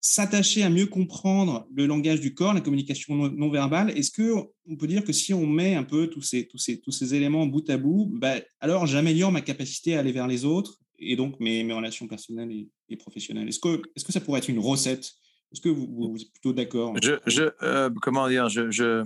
s'attacher 0.00 0.62
à 0.62 0.70
mieux 0.70 0.86
comprendre 0.86 1.66
le 1.72 1.86
langage 1.86 2.20
du 2.20 2.34
corps, 2.34 2.54
la 2.54 2.60
communication 2.62 3.14
non, 3.14 3.50
verbale. 3.50 3.90
Est-ce 3.90 4.10
que 4.10 4.32
on 4.66 4.76
peut 4.76 4.86
dire 4.86 5.04
que 5.04 5.12
si 5.12 5.34
on 5.34 5.46
met 5.46 5.74
un 5.74 5.84
peu 5.84 6.08
tous 6.08 6.22
ces, 6.22 7.14
éléments 7.14 7.46
bout 7.46 7.68
à 7.68 7.76
bout, 7.76 8.10
bah, 8.14 8.36
alors 8.60 8.86
j'améliore 8.86 9.30
ma 9.30 9.42
capacité 9.42 9.96
à 9.96 10.00
aller 10.00 10.12
vers 10.12 10.26
les 10.26 10.46
autres 10.46 10.80
et 10.98 11.14
donc 11.14 11.38
mes, 11.40 11.70
relations 11.72 12.08
personnelles 12.08 12.50
et, 12.88 12.96
professionnelles? 12.96 13.50
Que, 13.60 13.82
est-ce 13.94 14.04
que 14.04 14.12
ça 14.12 14.20
pourrait 14.20 14.38
être 14.38 14.48
une 14.48 14.58
recette 14.58 15.12
Est-ce 15.52 15.60
que 15.60 15.68
vous, 15.68 15.86
vous, 15.88 16.16
êtes 16.20 16.32
plutôt 16.32 16.52
d'accord 16.52 16.94
je, 17.02 17.14
je 17.26 17.50
euh, 17.62 17.90
Comment 18.00 18.28
dire 18.28 18.48
je, 18.48 18.70
je, 18.70 19.04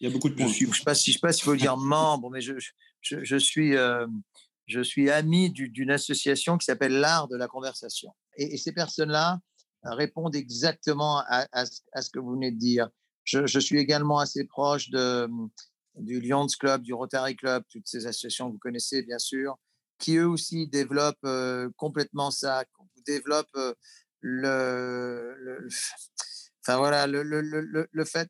Il 0.00 0.08
y 0.08 0.10
a 0.10 0.12
beaucoup 0.12 0.28
de 0.28 0.34
points. 0.34 0.46
Je 0.46 0.66
ne 0.66 0.72
sais 0.72 0.82
pas 0.84 0.94
si 0.94 1.12
il 1.12 1.44
faut 1.44 1.56
dire 1.56 1.76
membre, 1.76 2.30
mais 2.30 2.40
je, 2.40 2.54
je, 3.00 3.36
suis, 3.36 3.76
euh, 3.76 4.06
je 4.66 4.80
suis 4.80 5.10
ami 5.10 5.50
d'une 5.50 5.90
association 5.90 6.58
qui 6.58 6.66
s'appelle 6.66 6.92
l'art 6.92 7.28
de 7.28 7.36
la 7.36 7.48
conversation. 7.48 8.10
et 8.36 8.56
ces 8.56 8.72
personnes-là, 8.72 9.40
répondent 9.92 10.34
exactement 10.34 11.18
à, 11.28 11.46
à, 11.52 12.02
ce 12.02 12.10
que 12.10 12.18
vous 12.18 12.32
venez 12.32 12.50
de 12.50 12.58
dire. 12.58 12.88
Je, 13.24 13.58
suis 13.58 13.78
également 13.78 14.18
assez 14.18 14.44
proche 14.44 14.90
de, 14.90 15.28
du 15.96 16.20
Lions 16.20 16.46
Club, 16.58 16.82
du 16.82 16.94
Rotary 16.94 17.36
Club, 17.36 17.64
toutes 17.70 17.86
ces 17.86 18.06
associations 18.06 18.48
que 18.48 18.52
vous 18.52 18.58
connaissez 18.58 19.02
bien 19.02 19.18
sûr, 19.18 19.56
qui 19.98 20.16
eux 20.16 20.28
aussi 20.28 20.68
développent 20.68 21.16
euh, 21.24 21.68
complètement 21.76 22.30
ça, 22.30 22.64
développent 23.04 23.76
le, 24.28 25.36
le, 25.38 25.68
enfin 26.62 26.78
voilà, 26.78 27.06
le, 27.06 27.22
le, 27.22 27.40
le 27.40 28.04
fait, 28.04 28.28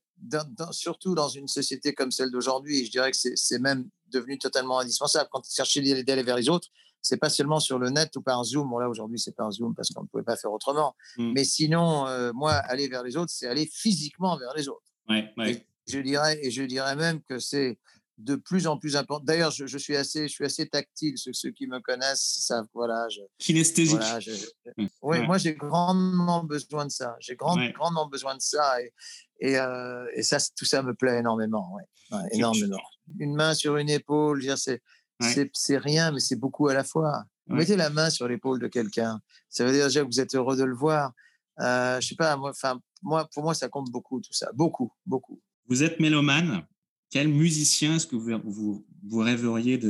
surtout 0.71 1.15
dans 1.15 1.29
une 1.29 1.49
société 1.49 1.95
comme 1.95 2.11
celle 2.11 2.31
d'aujourd'hui, 2.31 2.85
je 2.85 2.91
dirais 2.91 3.11
que 3.11 3.17
c'est 3.17 3.59
même 3.59 3.89
devenu 4.09 4.39
totalement 4.39 4.79
indispensable. 4.79 5.31
Quand 5.33 5.41
vous 5.41 5.55
cherchez 5.55 6.03
d'aller 6.05 6.23
vers 6.23 6.37
les 6.37 6.51
autres, 6.51 6.69
c'est 7.01 7.17
pas 7.17 7.31
seulement 7.31 7.61
sur 7.61 7.79
le 7.79 7.89
net 7.89 8.15
ou 8.17 8.21
par 8.21 8.45
Zoom. 8.45 8.69
Bon, 8.69 8.79
là, 8.79 8.91
aujourd'hui, 8.91 9.19
c'est 9.19 9.35
par 9.35 9.51
Zoom 9.51 9.75
parce 9.75 9.89
qu'on 9.91 10.03
ne 10.03 10.09
pouvait 10.09 10.23
pas 10.23 10.37
faire 10.37 10.53
autrement. 10.53 10.95
Mmh. 11.17 11.33
Mais 11.33 11.45
sinon, 11.45 12.07
euh, 12.09 12.33
moi, 12.35 12.53
aller 12.53 12.89
vers 12.89 13.03
les 13.03 13.17
autres, 13.17 13.33
c'est 13.35 13.47
aller 13.47 13.67
physiquement 13.73 14.37
vers 14.37 14.53
les 14.55 14.69
autres. 14.69 14.93
Ouais, 15.09 15.33
ouais. 15.39 15.67
je 15.89 15.99
dirais, 16.01 16.39
et 16.43 16.51
je 16.51 16.63
dirais 16.63 16.97
même 16.97 17.23
que 17.23 17.39
c'est 17.39 17.79
de 18.19 18.37
plus 18.37 18.67
en 18.67 18.79
plus 18.79 18.97
important. 18.97 19.25
D'ailleurs, 19.25 19.51
je, 19.51 19.79
suis 19.79 19.97
assez, 19.97 20.29
je 20.29 20.33
suis 20.33 20.45
assez 20.45 20.69
tactile. 20.69 21.19
Ceux, 21.19 21.33
ceux 21.33 21.51
qui 21.51 21.67
me 21.67 21.81
connaissent 21.81 22.39
savent, 22.41 22.67
voilà. 22.73 23.07
Je, 23.09 23.21
Kinesthésique. 23.39 24.01
Mmh. 24.77 24.87
Oui, 25.03 25.21
moi, 25.27 25.39
j'ai 25.39 25.55
grandement 25.55 26.45
besoin 26.45 26.87
de 26.87 26.91
ça. 26.91 27.17
J'ai 27.21 27.37
grand, 27.37 27.57
grandement 27.73 28.07
besoin 28.07 28.35
de 28.35 28.41
ça. 28.41 28.81
Et, 28.83 28.93
et, 29.41 29.59
euh, 29.59 30.07
et, 30.15 30.23
ça, 30.23 30.39
tout 30.57 30.65
ça 30.65 30.83
me 30.83 30.95
plaît 30.95 31.19
énormément. 31.19 31.75
Ouais. 31.75 32.19
énormément. 32.33 32.81
Une 33.19 33.35
main 33.35 33.55
sur 33.55 33.77
une 33.77 33.91
épaule, 33.91 34.43
c'est 34.57 34.81
c'est 35.21 35.79
rien, 35.79 36.13
mais 36.13 36.21
c'est 36.21 36.37
beaucoup 36.37 36.69
à 36.69 36.75
la 36.75 36.85
fois. 36.85 37.25
mettez 37.47 37.77
la 37.77 37.91
main 37.91 38.11
sur 38.11 38.29
l'épaule 38.29 38.61
de 38.61 38.69
quelqu'un. 38.69 39.21
Ça 39.49 39.65
veut 39.65 39.73
dire 39.73 39.87
déjà 39.87 40.03
que 40.03 40.07
vous 40.07 40.21
êtes 40.21 40.35
heureux 40.35 40.57
de 40.57 40.65
le 40.65 40.75
voir. 40.75 41.13
Euh, 41.61 42.01
je 42.01 42.09
sais 42.09 42.17
pas, 42.17 42.37
moi, 42.37 42.53
moi, 43.03 43.29
pour 43.33 43.43
moi, 43.43 43.55
ça 43.55 43.69
compte 43.69 43.91
beaucoup, 43.91 44.21
tout 44.21 44.33
ça. 44.33 44.51
Beaucoup, 44.53 44.93
beaucoup. 45.07 45.41
Vous 45.69 45.83
êtes 45.83 46.01
mélomane. 46.01 46.67
Quel 47.17 47.29
musicien 47.29 47.97
est-ce 47.97 48.07
que 48.07 48.15
vous, 48.15 48.39
vous, 48.45 48.87
vous 49.05 49.19
rêveriez 49.21 49.81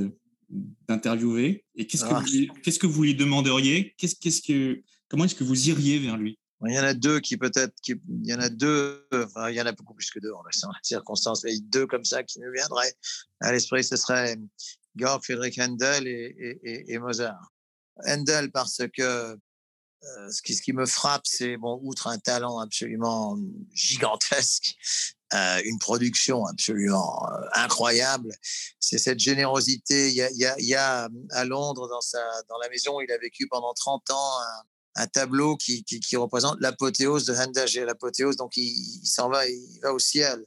d'interviewer 0.87 1.65
Et 1.75 1.85
qu'est-ce 1.85 2.05
que, 2.05 2.15
ah. 2.15 2.23
vous, 2.25 2.55
qu'est-ce 2.62 2.79
que 2.79 2.87
vous 2.87 3.03
lui 3.03 3.17
demanderiez? 3.17 3.97
Qu'est-ce, 3.99 4.15
qu'est-ce 4.15 4.43
que, 4.43 4.81
Comment 5.09 5.25
est-ce 5.25 5.35
que 5.35 5.43
vous 5.43 5.69
iriez 5.69 5.99
vers 5.99 6.17
lui? 6.17 6.39
Il 6.65 6.73
y 6.73 6.79
en 6.79 6.85
a 6.85 6.95
deux 6.95 7.19
qui 7.19 7.37
peut-être, 7.37 7.75
il 7.89 7.99
y 8.23 8.33
en 8.33 8.39
a 8.39 8.49
deux, 8.49 9.09
enfin, 9.12 9.51
il 9.51 9.57
y 9.57 9.61
en 9.61 9.67
a 9.67 9.73
beaucoup 9.73 9.95
plus 9.95 10.09
que 10.09 10.21
deux 10.21 10.31
en 10.31 10.45
circonstances, 10.85 11.43
mais 11.43 11.59
deux 11.59 11.89
comme 11.89 12.05
ça 12.05 12.23
qui 12.23 12.39
me 12.39 12.53
viendraient 12.53 12.95
à 13.41 13.51
l'esprit, 13.51 13.83
ce 13.83 13.97
serait 13.97 14.37
Georg 14.95 15.21
Friedrich 15.25 15.59
Handel 15.59 16.07
et, 16.07 16.99
Mozart. 17.01 17.53
Handel 18.07 18.53
parce 18.53 18.83
que 18.97 19.03
euh, 19.03 19.37
ce, 20.31 20.43
qui, 20.43 20.55
ce 20.55 20.62
qui 20.62 20.73
me 20.73 20.87
frappe, 20.87 21.27
c'est, 21.27 21.57
bon, 21.57 21.81
outre 21.83 22.07
un 22.07 22.19
talent 22.19 22.61
absolument 22.61 23.37
gigantesque, 23.75 24.77
euh, 25.35 25.61
une 25.65 25.79
production 25.79 26.47
absolument 26.47 27.27
euh, 27.29 27.41
incroyable, 27.55 28.33
c'est 28.79 28.99
cette 28.99 29.19
générosité. 29.19 30.11
Il 30.11 30.15
y, 30.15 30.75
a, 30.75 31.09
à 31.31 31.45
Londres, 31.45 31.89
dans, 31.89 32.01
sa, 32.01 32.21
dans 32.49 32.59
la 32.59 32.69
maison 32.69 32.97
où 32.97 33.01
il 33.01 33.11
a 33.11 33.19
vécu 33.19 33.49
pendant 33.49 33.75
30 33.75 34.11
ans, 34.11 34.31
un, 34.95 35.07
tableau 35.09 35.57
qui, 35.57 35.83
qui, 35.85 36.17
représente 36.17 36.59
l'apothéose 36.61 37.25
de 37.27 37.35
Handel. 37.35 37.69
L'apothéose, 37.85 38.37
donc 38.37 38.57
il, 38.57 39.03
il 39.03 39.07
s'en 39.07 39.29
va, 39.29 39.47
il 39.49 39.81
va 39.83 39.93
au 39.93 39.99
ciel. 39.99 40.45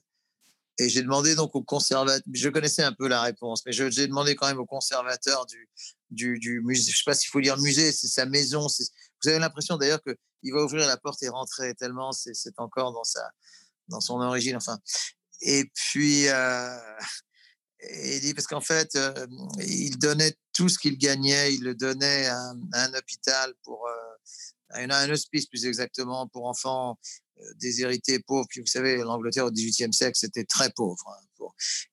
Et 0.80 0.88
j'ai 0.88 1.02
demandé 1.02 1.36
donc 1.36 1.56
au 1.56 1.62
conservateur, 1.62 2.22
je 2.32 2.48
connaissais 2.48 2.84
un 2.84 2.94
peu 2.94 3.10
la 3.10 3.22
réponse, 3.22 3.66
mais 3.66 3.74
j'ai 3.74 4.08
demandé 4.08 4.36
quand 4.36 4.48
même 4.48 4.60
au 4.60 4.66
conservateur 4.66 5.46
du, 5.46 5.70
du, 6.10 6.40
du 6.40 6.62
musée, 6.62 6.92
je 6.92 6.96
ne 6.96 6.96
sais 6.96 7.04
pas 7.06 7.16
s'il 7.16 7.30
faut 7.30 7.42
dire 7.42 7.58
musée, 7.58 7.92
c'est 7.92 8.08
sa 8.08 8.26
maison. 8.26 8.66
Vous 8.66 9.30
avez 9.30 9.40
l'impression 9.40 9.76
d'ailleurs 9.76 10.02
qu'il 10.02 10.54
va 10.54 10.64
ouvrir 10.64 10.88
la 10.88 10.96
porte 10.96 11.22
et 11.22 11.28
rentrer 11.28 11.76
tellement 11.76 12.14
c'est 12.14 12.58
encore 12.60 12.94
dans, 12.94 13.04
sa, 13.04 13.30
dans 13.90 14.02
son 14.02 14.20
origine. 14.22 14.56
Enfin. 14.56 14.80
Et 15.42 15.66
puis, 15.74 16.28
euh, 16.28 16.78
il 17.82 18.20
dit, 18.22 18.34
parce 18.34 18.48
qu'en 18.48 18.62
fait, 18.62 18.96
euh, 18.96 19.28
il 19.60 19.98
donnait 19.98 20.36
tout 20.54 20.70
ce 20.70 20.78
qu'il 20.78 20.98
gagnait, 20.98 21.54
il 21.54 21.64
le 21.64 21.76
donnait 21.76 22.28
à, 22.28 22.54
un 22.74 22.94
hôpital 22.94 23.54
pour. 23.64 23.88
Euh, 23.88 23.94
à 24.72 24.82
un 24.82 25.10
hospice 25.10 25.48
plus 25.48 25.66
exactement 25.66 26.28
pour 26.28 26.46
enfants 26.46 27.00
euh, 27.40 27.54
déshérités, 27.56 28.20
pauvres. 28.20 28.46
Puis 28.50 28.62
vous 28.62 28.68
savez, 28.68 28.98
l'Angleterre 28.98 29.46
au 29.46 29.52
XVIIIe 29.52 29.94
siècle, 29.94 30.18
c'était 30.18 30.44
très 30.44 30.70
pauvre. 30.72 31.04
Hein, 31.08 31.26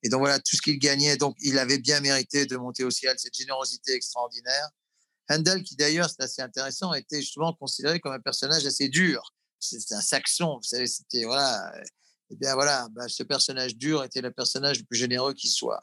et 0.02 0.08
donc 0.08 0.20
voilà, 0.20 0.38
tout 0.40 0.56
ce 0.56 0.62
qu'il 0.62 0.78
gagnait, 0.78 1.16
donc 1.16 1.36
il 1.40 1.58
avait 1.58 1.78
bien 1.78 2.00
mérité 2.00 2.46
de 2.46 2.56
monter 2.56 2.84
au 2.84 2.90
ciel, 2.90 3.16
cette 3.18 3.34
générosité 3.34 3.94
extraordinaire. 3.94 4.70
Handel, 5.28 5.62
qui 5.62 5.76
d'ailleurs, 5.76 6.10
c'est 6.10 6.22
assez 6.22 6.42
intéressant, 6.42 6.92
était 6.94 7.20
justement 7.20 7.52
considéré 7.54 8.00
comme 8.00 8.12
un 8.12 8.20
personnage 8.20 8.66
assez 8.66 8.88
dur. 8.88 9.34
C'était 9.70 9.94
un 9.94 10.00
saxon, 10.00 10.56
vous 10.56 10.62
savez, 10.62 10.86
c'était, 10.86 11.24
voilà. 11.24 11.72
Et 11.78 12.34
eh 12.34 12.36
bien 12.36 12.54
voilà, 12.54 12.88
bah, 12.90 13.08
ce 13.08 13.22
personnage 13.22 13.76
dur 13.76 14.02
était 14.02 14.20
le 14.20 14.32
personnage 14.32 14.80
le 14.80 14.84
plus 14.84 14.98
généreux 14.98 15.32
qui 15.32 15.48
soit. 15.48 15.80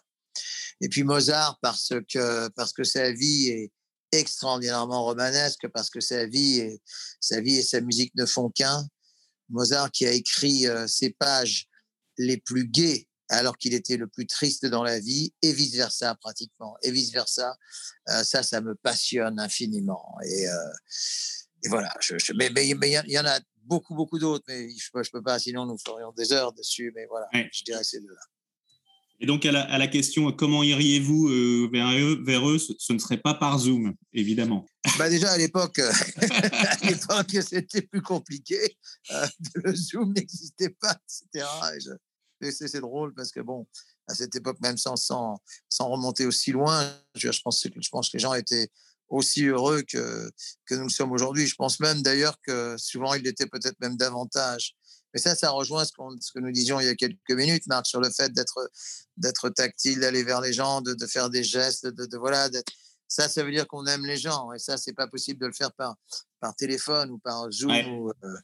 Et 0.82 0.90
puis 0.90 1.04
Mozart, 1.04 1.58
parce 1.62 1.94
que, 2.10 2.50
parce 2.50 2.74
que 2.74 2.84
sa 2.84 3.12
vie 3.12 3.48
est 3.48 3.72
extraordinairement 4.12 5.04
romanesque, 5.06 5.68
parce 5.74 5.90
que 5.90 6.02
sa 6.02 6.26
vie 6.26 6.60
et, 6.60 6.82
sa 7.20 7.40
vie 7.40 7.56
et 7.56 7.64
sa 7.64 7.82
musique 7.82 8.14
ne 8.16 8.26
font 8.26 8.50
qu'un. 8.50 8.86
Mozart 9.50 9.92
qui 9.92 10.06
a 10.06 10.12
écrit 10.12 10.68
euh, 10.68 10.88
ses 10.88 11.12
pages 11.12 11.68
les 12.18 12.38
plus 12.38 12.68
gaies 12.68 13.08
alors 13.30 13.58
qu'il 13.58 13.74
était 13.74 13.98
le 13.98 14.08
plus 14.08 14.28
triste 14.28 14.66
dans 14.66 14.84
la 14.84 15.00
vie, 15.00 15.34
et 15.42 15.54
vice-versa 15.54 16.16
pratiquement, 16.16 16.76
et 16.84 16.92
vice-versa. 16.92 17.58
Euh, 18.10 18.24
ça, 18.24 18.44
ça 18.44 18.62
me 18.62 18.76
passionne 18.76 19.40
infiniment. 19.40 20.18
Et, 20.26 20.48
euh, 20.48 20.56
voilà, 21.68 21.94
je, 22.02 22.16
mais 22.34 22.52
il 22.68 23.12
y, 23.12 23.20
en 23.20 23.26
a 23.26 23.40
beaucoup, 23.66 23.96
beaucoup 23.96 24.20
d'autres, 24.20 24.46
mais 24.48 24.70
je 24.70 24.98
ne 24.98 25.04
peux 25.12 25.22
pas, 25.22 25.40
sinon 25.40 25.66
nous 25.66 25.78
ferions 25.78 26.12
des 26.12 26.32
heures 26.34 26.54
dessus, 26.54 26.92
mais 26.96 27.06
voilà, 27.08 27.28
je 27.34 27.64
dirais 27.64 27.84
ces 27.84 28.00
deux-là. 28.00 28.22
Et 29.20 29.26
donc, 29.26 29.46
à 29.46 29.52
la, 29.52 29.88
question 29.88 30.32
comment 30.34 30.64
iriez-vous 30.64 31.30
euh, 31.30 31.70
vers, 31.72 31.88
eux, 31.94 32.22
vers 32.26 32.50
eux 32.50 32.58
ce, 32.58 32.92
ne 32.92 33.00
serait 33.00 33.22
pas 33.22 33.34
par 33.34 33.58
Zoom, 33.58 33.94
évidemment. 34.12 34.66
Bah 35.00 35.10
déjà, 35.10 35.32
à 35.32 35.38
l'époque, 35.38 35.80
euh, 35.80 35.92
c'était 37.42 37.82
plus 37.84 38.02
compliqué. 38.02 38.60
Euh, 39.12 39.26
le 39.56 39.74
Zoom 39.74 40.12
n'existait 40.14 40.72
pas, 40.72 40.98
etc. 41.32 41.48
c'est 42.52 42.82
drôle 42.82 43.14
parce 43.14 43.32
que, 43.32 43.40
bon, 43.40 43.66
à 44.08 44.14
cette 44.14 44.36
époque, 44.36 44.58
même 44.62 44.78
sans, 44.78 44.98
sans, 44.98 45.42
sans 45.70 45.88
remonter 45.88 46.26
aussi 46.26 46.52
loin, 46.52 46.86
je, 47.16 47.32
je, 47.32 47.42
pense, 47.42 47.64
je 47.64 47.90
pense 47.90 48.10
que 48.10 48.18
les 48.18 48.22
gens 48.22 48.34
étaient 48.34 48.70
aussi 49.10 49.46
heureux 49.46 49.82
que, 49.84 50.30
que 50.66 50.76
nous 50.76 50.84
le 50.84 50.90
sommes 50.90 51.12
aujourd'hui. 51.12 51.48
Je 51.48 51.56
pense 51.56 51.80
même 51.80 52.02
d'ailleurs 52.02 52.38
que 52.42 52.76
souvent, 52.78 53.14
il 53.14 53.26
était 53.28 53.48
peut-être 53.48 53.80
même 53.80 53.98
davantage. 53.98 54.76
Mais 55.14 55.20
ça, 55.20 55.36
ça 55.36 55.52
rejoint 55.52 55.86
ce, 55.86 55.92
ce, 56.22 56.32
que 56.32 56.40
nous 56.40 56.52
disions 56.52 56.80
il 56.80 56.88
y 56.88 56.90
a 56.90 56.96
quelques 56.96 57.18
minutes, 57.30 57.68
Marc, 57.68 57.86
sur 57.86 58.02
le 58.02 58.10
fait 58.10 58.34
d'être 58.34 59.50
tactile, 59.50 60.00
d'aller 60.00 60.24
vers 60.24 60.42
les 60.42 60.54
gens, 60.54 60.82
de, 60.82 60.94
de, 60.94 61.06
faire 61.06 61.30
des 61.30 61.44
gestes, 61.44 61.86
de, 61.86 62.06
de 62.06 62.18
voilà, 62.18 62.50
ça, 63.08 63.30
ça 63.30 63.44
veut 63.44 63.52
dire 63.52 63.68
qu'on 63.68 63.86
aime 63.86 64.06
les 64.06 64.18
gens. 64.18 64.52
Et 64.54 64.60
ça, 64.60 64.76
c'est 64.78 64.94
pas 64.94 65.08
possible 65.08 65.40
de 65.40 65.46
le 65.46 65.54
faire 65.54 65.72
par, 65.74 65.96
par 66.40 66.56
téléphone 66.56 67.12
ou 67.12 67.20
par 67.20 67.52
Zoom. 67.52 67.72
Euh, 67.72 68.38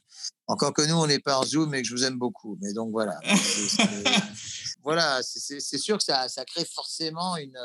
encore 0.46 0.72
que 0.72 0.82
nous, 0.82 0.94
on 0.94 1.08
est 1.08 1.18
par 1.18 1.44
Zoom 1.44 1.74
et 1.74 1.82
que 1.82 1.88
je 1.88 1.94
vous 1.94 2.04
aime 2.04 2.18
beaucoup. 2.18 2.56
Mais 2.60 2.72
donc 2.72 2.92
voilà. 2.92 3.18
voilà, 4.84 5.20
c'est 5.22 5.78
sûr 5.78 5.98
que 5.98 6.04
ça, 6.04 6.28
ça 6.28 6.44
crée 6.44 6.64
forcément 6.64 7.36
une, 7.36 7.58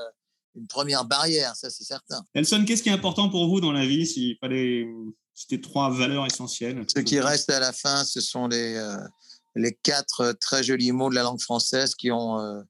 une 0.55 0.67
première 0.67 1.05
barrière, 1.05 1.55
ça 1.55 1.69
c'est 1.69 1.83
certain. 1.83 2.25
Nelson, 2.33 2.63
qu'est-ce 2.65 2.83
qui 2.83 2.89
est 2.89 2.93
important 2.93 3.29
pour 3.29 3.47
vous 3.47 3.61
dans 3.61 3.71
la 3.71 3.85
vie 3.85 4.05
s'il 4.05 4.37
fallait 4.37 4.87
citer 5.33 5.59
trois 5.59 5.91
valeurs 5.91 6.25
essentielles 6.25 6.83
Ce 6.93 7.01
qui 7.01 7.19
reste 7.19 7.49
à 7.49 7.59
la 7.59 7.73
fin, 7.73 8.05
ce 8.05 8.21
sont 8.21 8.47
les, 8.47 8.75
euh, 8.75 8.97
les 9.55 9.73
quatre 9.73 10.33
très 10.39 10.63
jolis 10.63 10.91
mots 10.91 11.09
de 11.09 11.15
la 11.15 11.23
langue 11.23 11.41
française 11.41 11.95
qui 11.95 12.11
ont, 12.11 12.39
euh, 12.39 12.61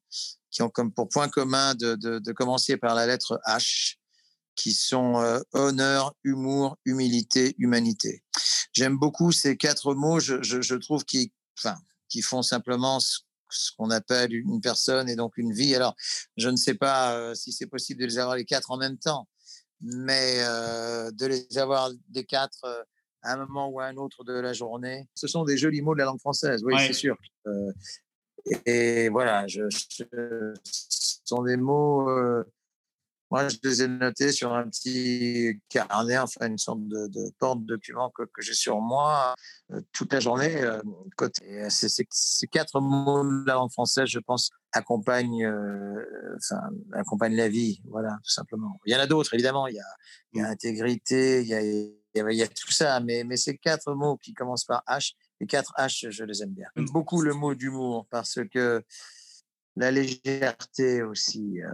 qui 0.50 0.62
ont 0.62 0.68
comme 0.68 0.92
pour 0.92 1.08
point 1.08 1.28
commun 1.28 1.74
de, 1.74 1.94
de, 1.94 2.18
de, 2.18 2.32
commencer 2.32 2.76
par 2.76 2.94
la 2.94 3.06
lettre 3.06 3.40
H 3.46 3.96
qui 4.56 4.72
sont 4.72 5.20
euh, 5.20 5.40
honneur, 5.52 6.14
humour, 6.24 6.76
humilité, 6.84 7.54
humanité. 7.58 8.22
J'aime 8.72 8.98
beaucoup 8.98 9.30
ces 9.30 9.56
quatre 9.56 9.94
mots. 9.94 10.18
Je, 10.18 10.42
je, 10.42 10.62
je 10.62 10.74
trouve 10.74 11.04
qu'ils, 11.04 11.28
enfin, 11.58 11.76
qui 12.08 12.22
font 12.22 12.42
simplement 12.42 13.00
ce, 13.00 13.18
qu'on 13.76 13.90
appelle 13.90 14.32
une 14.34 14.60
personne 14.60 15.08
et 15.08 15.16
donc 15.16 15.36
une 15.36 15.52
vie. 15.52 15.74
Alors, 15.74 15.94
je 16.36 16.48
ne 16.48 16.56
sais 16.56 16.74
pas 16.74 17.16
euh, 17.16 17.34
si 17.34 17.52
c'est 17.52 17.66
possible 17.66 18.00
de 18.00 18.06
les 18.06 18.18
avoir 18.18 18.36
les 18.36 18.44
quatre 18.44 18.70
en 18.70 18.76
même 18.76 18.98
temps, 18.98 19.28
mais 19.80 20.38
euh, 20.40 21.10
de 21.10 21.26
les 21.26 21.58
avoir 21.58 21.90
des 22.08 22.24
quatre 22.24 22.64
euh, 22.64 22.82
à 23.22 23.32
un 23.32 23.36
moment 23.36 23.68
ou 23.68 23.80
à 23.80 23.86
un 23.86 23.96
autre 23.96 24.24
de 24.24 24.32
la 24.32 24.52
journée, 24.52 25.08
ce 25.14 25.26
sont 25.26 25.44
des 25.44 25.56
jolis 25.56 25.82
mots 25.82 25.94
de 25.94 25.98
la 25.98 26.04
langue 26.04 26.20
française. 26.20 26.62
Oui, 26.64 26.74
c'est 26.78 26.92
sûr. 26.92 27.16
Euh, 27.46 27.72
et, 28.66 29.04
et, 29.04 29.08
voilà, 29.08 29.46
je, 29.48 29.62
je, 29.70 30.04
ce 30.62 31.18
sont 31.24 31.42
des 31.42 31.56
mots 31.56 32.08
moi, 33.30 33.48
je 33.48 33.56
les 33.64 33.82
ai 33.82 33.88
notés 33.88 34.30
sur 34.30 34.54
un 34.54 34.68
petit 34.68 35.60
carnet, 35.68 36.18
enfin 36.18 36.46
une 36.46 36.58
sorte 36.58 36.86
de, 36.86 37.08
de 37.08 37.32
porte-document 37.38 38.10
que, 38.10 38.22
que 38.22 38.40
j'ai 38.40 38.54
sur 38.54 38.80
moi 38.80 39.34
euh, 39.72 39.80
toute 39.92 40.12
la 40.12 40.20
journée. 40.20 40.62
Euh, 40.62 40.80
côté, 41.16 41.68
ces, 41.68 41.88
ces, 41.88 42.46
quatre 42.46 42.80
mots 42.80 43.24
là 43.44 43.60
en 43.60 43.68
français, 43.68 44.06
je 44.06 44.20
pense, 44.20 44.50
accompagnent, 44.72 45.44
euh, 45.44 46.36
enfin, 46.36 46.60
accompagnent 46.92 47.36
la 47.36 47.48
vie, 47.48 47.82
voilà, 47.86 48.10
tout 48.22 48.30
simplement. 48.30 48.78
Il 48.86 48.92
y 48.92 48.96
en 48.96 49.00
a 49.00 49.06
d'autres, 49.06 49.34
évidemment. 49.34 49.66
Il 49.66 49.74
y 49.74 49.80
a, 49.80 49.96
il 50.32 50.40
y 50.40 50.44
a 50.44 50.48
intégrité, 50.48 51.42
il 51.42 51.48
y 51.48 51.54
a, 51.54 51.62
il 51.62 51.94
y 52.14 52.20
a, 52.20 52.30
il 52.30 52.38
y 52.38 52.42
a 52.42 52.48
tout 52.48 52.70
ça, 52.70 53.00
mais, 53.00 53.24
mais 53.24 53.36
ces 53.36 53.58
quatre 53.58 53.92
mots 53.92 54.16
qui 54.18 54.34
commencent 54.34 54.64
par 54.64 54.84
H, 54.86 55.14
les 55.40 55.48
quatre 55.48 55.72
H, 55.78 56.10
je 56.10 56.24
les 56.24 56.42
aime 56.42 56.54
bien. 56.54 56.68
J'aime 56.76 56.88
beaucoup 56.90 57.22
le 57.22 57.34
mot 57.34 57.56
d'humour 57.56 58.06
parce 58.08 58.38
que 58.52 58.84
la 59.74 59.90
légèreté 59.90 61.02
aussi. 61.02 61.60
Euh, 61.60 61.70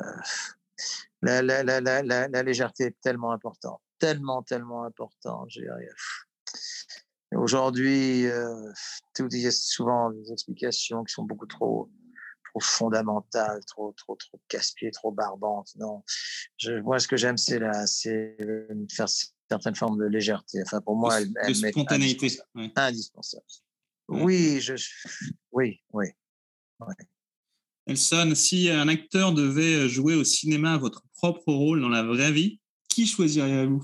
la, 1.23 1.43
la, 1.43 1.63
la, 1.63 1.81
la, 2.03 2.43
légèreté 2.43 2.85
est 2.85 3.01
tellement 3.01 3.33
importante, 3.33 3.81
tellement, 3.99 4.43
tellement 4.43 4.85
importante. 4.85 5.49
Aujourd'hui, 7.35 8.27
euh, 8.27 8.73
il 9.19 9.39
y 9.39 9.47
a 9.47 9.51
souvent 9.51 10.11
des 10.11 10.33
explications 10.33 11.05
qui 11.05 11.13
sont 11.13 11.25
beaucoup 11.25 11.47
trop, 11.47 11.91
trop 12.51 12.61
fondamentales, 12.61 13.61
trop, 13.67 13.93
trop, 13.93 14.17
trop 14.17 14.41
casse-pieds, 14.49 14.91
trop 14.91 15.13
barbantes. 15.13 15.71
Non, 15.77 16.03
je, 16.59 16.81
moi, 16.81 16.99
ce 16.99 17.09
que 17.09 17.17
j'aime, 17.17 17.39
c'est 17.39 17.59
la, 17.59 17.87
c'est 17.87 18.37
faire 18.91 19.09
certaines 19.49 19.75
formes 19.75 19.99
de 19.99 20.07
légèreté. 20.07 20.61
Enfin, 20.63 20.81
pour 20.81 20.97
moi, 20.97 21.21
elle, 21.21 21.33
elle 21.43 21.61
de 21.61 21.69
spontanéité, 21.69 22.27
indispensable. 22.27 22.73
indispensable. 22.77 23.45
Oui, 24.09 24.61
je, 24.61 24.75
oui, 25.53 25.81
oui. 25.93 26.09
oui. 26.81 26.95
Elson, 27.87 28.35
si 28.35 28.71
un 28.71 28.89
acteur 28.89 29.33
devait 29.33 29.89
jouer 29.89 30.15
au 30.15 30.25
cinéma 30.25 30.77
votre 30.79 31.03
propre 31.15 31.53
rôle 31.53 31.81
dans 31.81 31.89
la 31.89 32.03
vraie 32.03 32.33
vie, 32.33 32.61
qui 32.89 33.07
choisiriez-vous? 33.07 33.83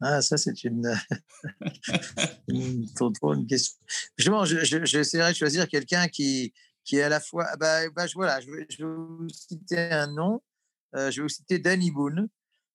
Ah, 0.00 0.22
ça, 0.22 0.36
c'est 0.36 0.62
une, 0.62 0.94
une, 2.48 2.86
une 2.88 3.46
question. 3.46 3.76
Justement, 4.16 4.44
j'essaierai 4.44 5.28
je, 5.28 5.32
de 5.32 5.36
choisir 5.36 5.68
quelqu'un 5.68 6.06
qui, 6.06 6.54
qui 6.84 6.96
est 6.96 7.02
à 7.02 7.08
la 7.08 7.20
fois. 7.20 7.48
Bah, 7.58 7.88
bah, 7.90 8.06
voilà, 8.14 8.40
je 8.40 8.50
vais, 8.50 8.66
je 8.70 8.84
vais 8.84 8.94
vous 8.94 9.28
citer 9.28 9.90
un 9.90 10.06
nom. 10.06 10.40
Euh, 10.94 11.10
je 11.10 11.16
vais 11.16 11.22
vous 11.22 11.28
citer 11.28 11.58
Danny 11.58 11.90
Boone, 11.90 12.28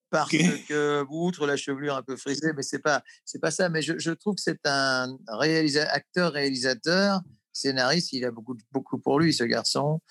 parce 0.10 0.28
okay. 0.28 0.63
que, 0.68 1.04
outre 1.10 1.48
la 1.48 1.56
chevelure 1.56 1.96
un 1.96 2.04
peu 2.04 2.18
frisée, 2.18 2.52
mais 2.56 2.62
c'est 2.62 2.80
pas, 2.80 3.02
c'est 3.26 3.39
pas 3.39 3.52
ça. 3.52 3.70
Mais 3.70 3.82
je, 3.82 3.98
je 3.98 4.12
trouve 4.12 4.36
que 4.36 4.42
c'est 4.42 4.60
un 4.66 5.18
réalisa 5.28 5.89
acteur-réalisateur 5.89 7.22
scénariste, 7.54 8.13
il 8.13 8.26
a 8.26 8.32
beaucoup, 8.32 8.58
beaucoup 8.72 9.00
pour 9.00 9.20
lui, 9.20 9.34
ce 9.34 9.44
garçon, 9.44 10.02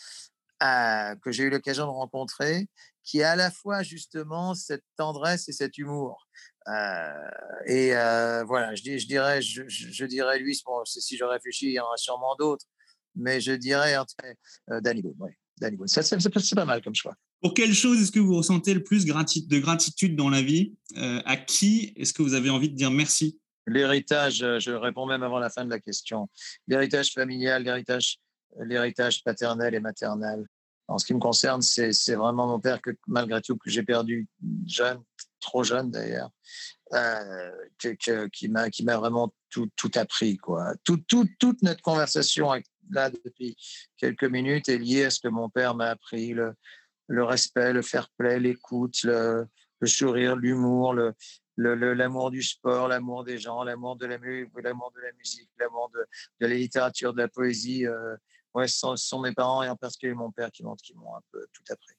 euh, 0.62 1.14
que 1.16 1.32
j'ai 1.32 1.44
eu 1.44 1.50
l'occasion 1.50 1.84
de 1.86 1.90
rencontrer, 1.90 2.68
qui 3.04 3.22
a 3.22 3.32
à 3.32 3.36
la 3.36 3.50
fois 3.50 3.82
justement 3.82 4.54
cette 4.54 4.84
tendresse 4.96 5.48
et 5.48 5.52
cet 5.52 5.78
humour. 5.78 6.26
Euh, 6.68 7.12
et 7.66 7.94
euh, 7.94 8.44
voilà, 8.44 8.74
je, 8.74 8.82
dirais, 8.82 9.42
je, 9.42 10.04
dirais 10.04 10.38
lui, 10.38 10.58
bon, 10.64 10.84
si 10.84 11.16
je 11.16 11.24
réfléchis, 11.24 11.66
il 11.66 11.72
y 11.72 11.80
en 11.80 11.84
aura 11.84 11.96
sûrement 11.96 12.36
d'autres, 12.38 12.66
mais 13.16 13.40
je 13.40 13.52
dirais 13.52 13.96
euh, 13.96 14.80
Danny 14.80 15.02
Boone. 15.02 15.32
Danny. 15.60 15.76
Ça, 15.86 16.02
c'est 16.02 16.54
pas 16.54 16.64
mal 16.64 16.82
comme 16.82 16.94
choix. 16.94 17.14
Pour 17.40 17.54
quelle 17.54 17.74
chose 17.74 18.00
est-ce 18.00 18.12
que 18.12 18.20
vous 18.20 18.36
ressentez 18.36 18.72
le 18.74 18.82
plus 18.82 19.04
de 19.04 19.58
gratitude 19.58 20.16
dans 20.16 20.30
la 20.30 20.42
vie? 20.42 20.74
À 20.96 21.36
qui 21.36 21.92
est-ce 21.96 22.12
que 22.12 22.22
vous 22.22 22.34
avez 22.34 22.50
envie 22.50 22.70
de 22.70 22.76
dire 22.76 22.90
merci? 22.90 23.40
L'héritage, 23.66 24.42
euh, 24.42 24.58
je 24.58 24.72
réponds 24.72 25.06
même 25.06 25.22
avant 25.22 25.38
la 25.38 25.50
fin 25.50 25.64
de 25.64 25.70
la 25.70 25.78
question. 25.78 26.28
L'héritage 26.66 27.12
familial, 27.12 27.62
l'héritage, 27.62 29.24
paternel 29.24 29.74
et 29.74 29.80
maternel. 29.80 30.46
En 30.88 30.98
ce 30.98 31.06
qui 31.06 31.14
me 31.14 31.20
concerne, 31.20 31.62
c'est, 31.62 31.92
vraiment 32.14 32.46
mon 32.46 32.60
père 32.60 32.82
que 32.82 32.90
malgré 33.06 33.40
tout 33.40 33.56
que 33.56 33.70
j'ai 33.70 33.82
perdu 33.82 34.28
jeune, 34.66 35.00
trop 35.40 35.62
jeune 35.62 35.90
d'ailleurs, 35.90 36.30
euh, 36.92 37.50
qui 38.32 38.48
m'a 38.48 38.96
vraiment 38.96 39.32
tout, 39.48 39.68
tout 39.76 39.90
appris 39.94 40.36
quoi. 40.36 40.74
Tout, 40.84 40.98
tout, 41.08 41.26
toute 41.38 41.62
notre 41.62 41.80
conversation 41.82 42.52
là 42.90 43.10
depuis 43.10 43.56
quelques 43.96 44.24
minutes 44.24 44.68
est 44.68 44.78
liée 44.78 45.04
à 45.04 45.10
ce 45.10 45.20
que 45.20 45.28
mon 45.28 45.48
père 45.48 45.74
m'a 45.74 45.90
appris 45.90 46.34
le, 46.34 46.54
le 47.06 47.24
respect, 47.24 47.72
le 47.72 47.82
fair 47.82 48.08
play, 48.18 48.40
l'écoute, 48.40 49.02
le, 49.04 49.46
le 49.80 49.86
sourire, 49.86 50.36
l'humour, 50.36 50.94
le, 50.94 51.14
l'amour 51.56 52.30
du 52.30 52.42
sport, 52.42 52.88
l'amour 52.88 53.24
des 53.24 53.38
gens, 53.38 53.62
l'amour 53.62 53.96
de 53.96 54.06
la, 54.06 54.18
de 54.18 54.60
la 54.62 55.12
musique, 55.18 55.50
l'amour 55.58 55.90
de, 55.94 56.00
de, 56.40 56.46
la 56.46 56.54
littérature, 56.54 57.12
de 57.12 57.18
la 57.18 57.28
poésie. 57.28 57.86
Euh, 57.86 58.16
ouais, 58.54 58.68
ce 58.68 58.96
sont, 58.96 59.20
mes 59.20 59.32
parents 59.32 59.62
et 59.62 59.68
en 59.68 59.76
particulier 59.76 60.14
mon 60.14 60.30
père 60.30 60.50
qui 60.50 60.62
m'ont, 60.62 60.76
qui 60.76 60.94
m'ont 60.94 61.14
un 61.14 61.22
peu 61.30 61.46
tout 61.52 61.64
appris. 61.70 61.94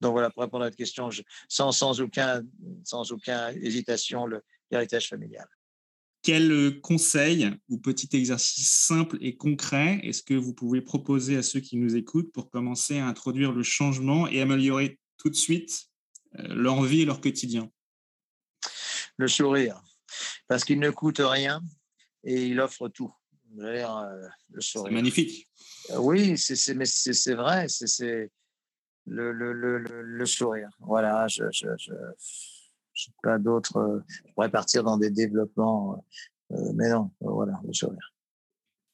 Donc 0.00 0.12
voilà, 0.12 0.30
pour 0.30 0.42
répondre 0.42 0.64
à 0.64 0.68
votre 0.68 0.76
question, 0.76 1.10
sans, 1.48 1.72
sans, 1.72 2.00
aucun, 2.00 2.42
sans 2.84 3.12
aucun 3.12 3.50
hésitation, 3.50 4.26
l'héritage 4.70 5.08
familial. 5.08 5.46
Quel 6.22 6.80
conseil 6.82 7.50
ou 7.68 7.78
petit 7.78 8.14
exercice 8.14 8.70
simple 8.70 9.16
et 9.22 9.36
concret 9.36 10.00
est-ce 10.02 10.22
que 10.22 10.34
vous 10.34 10.52
pouvez 10.52 10.82
proposer 10.82 11.36
à 11.36 11.42
ceux 11.42 11.60
qui 11.60 11.78
nous 11.78 11.96
écoutent 11.96 12.30
pour 12.32 12.50
commencer 12.50 12.98
à 12.98 13.06
introduire 13.06 13.52
le 13.52 13.62
changement 13.62 14.28
et 14.28 14.40
améliorer 14.40 14.98
tout 15.16 15.30
de 15.30 15.34
suite 15.34 15.86
euh, 16.38 16.54
leur 16.54 16.82
vie 16.82 17.02
et 17.02 17.04
leur 17.06 17.22
quotidien? 17.22 17.70
Le 19.20 19.28
sourire, 19.28 19.80
parce 20.48 20.64
qu'il 20.64 20.80
ne 20.80 20.90
coûte 20.90 21.20
rien 21.22 21.62
et 22.24 22.46
il 22.46 22.60
offre 22.60 22.88
tout. 22.88 23.12
Euh, 23.58 24.28
le 24.50 24.60
sourire. 24.60 24.92
magnifique. 24.92 25.48
Euh, 25.90 25.98
oui, 25.98 26.38
c'est, 26.38 26.74
mais 26.74 26.86
c'est, 26.86 27.34
vrai, 27.34 27.66
c'est, 27.68 28.30
le, 29.06 29.32
le, 29.32 29.52
le, 29.52 29.78
le, 29.78 30.26
sourire. 30.26 30.70
Voilà, 30.78 31.26
je, 31.26 31.44
je, 31.50 31.66
je, 31.76 31.92
je 32.92 33.10
pas 33.22 33.38
d'autres. 33.38 33.76
Euh, 33.76 34.00
je 34.08 34.32
pourrais 34.34 34.50
partir 34.50 34.84
dans 34.84 34.96
des 34.96 35.10
développements, 35.10 36.04
euh, 36.52 36.72
mais 36.74 36.88
non, 36.90 37.10
voilà, 37.20 37.60
le 37.66 37.72
sourire. 37.72 38.14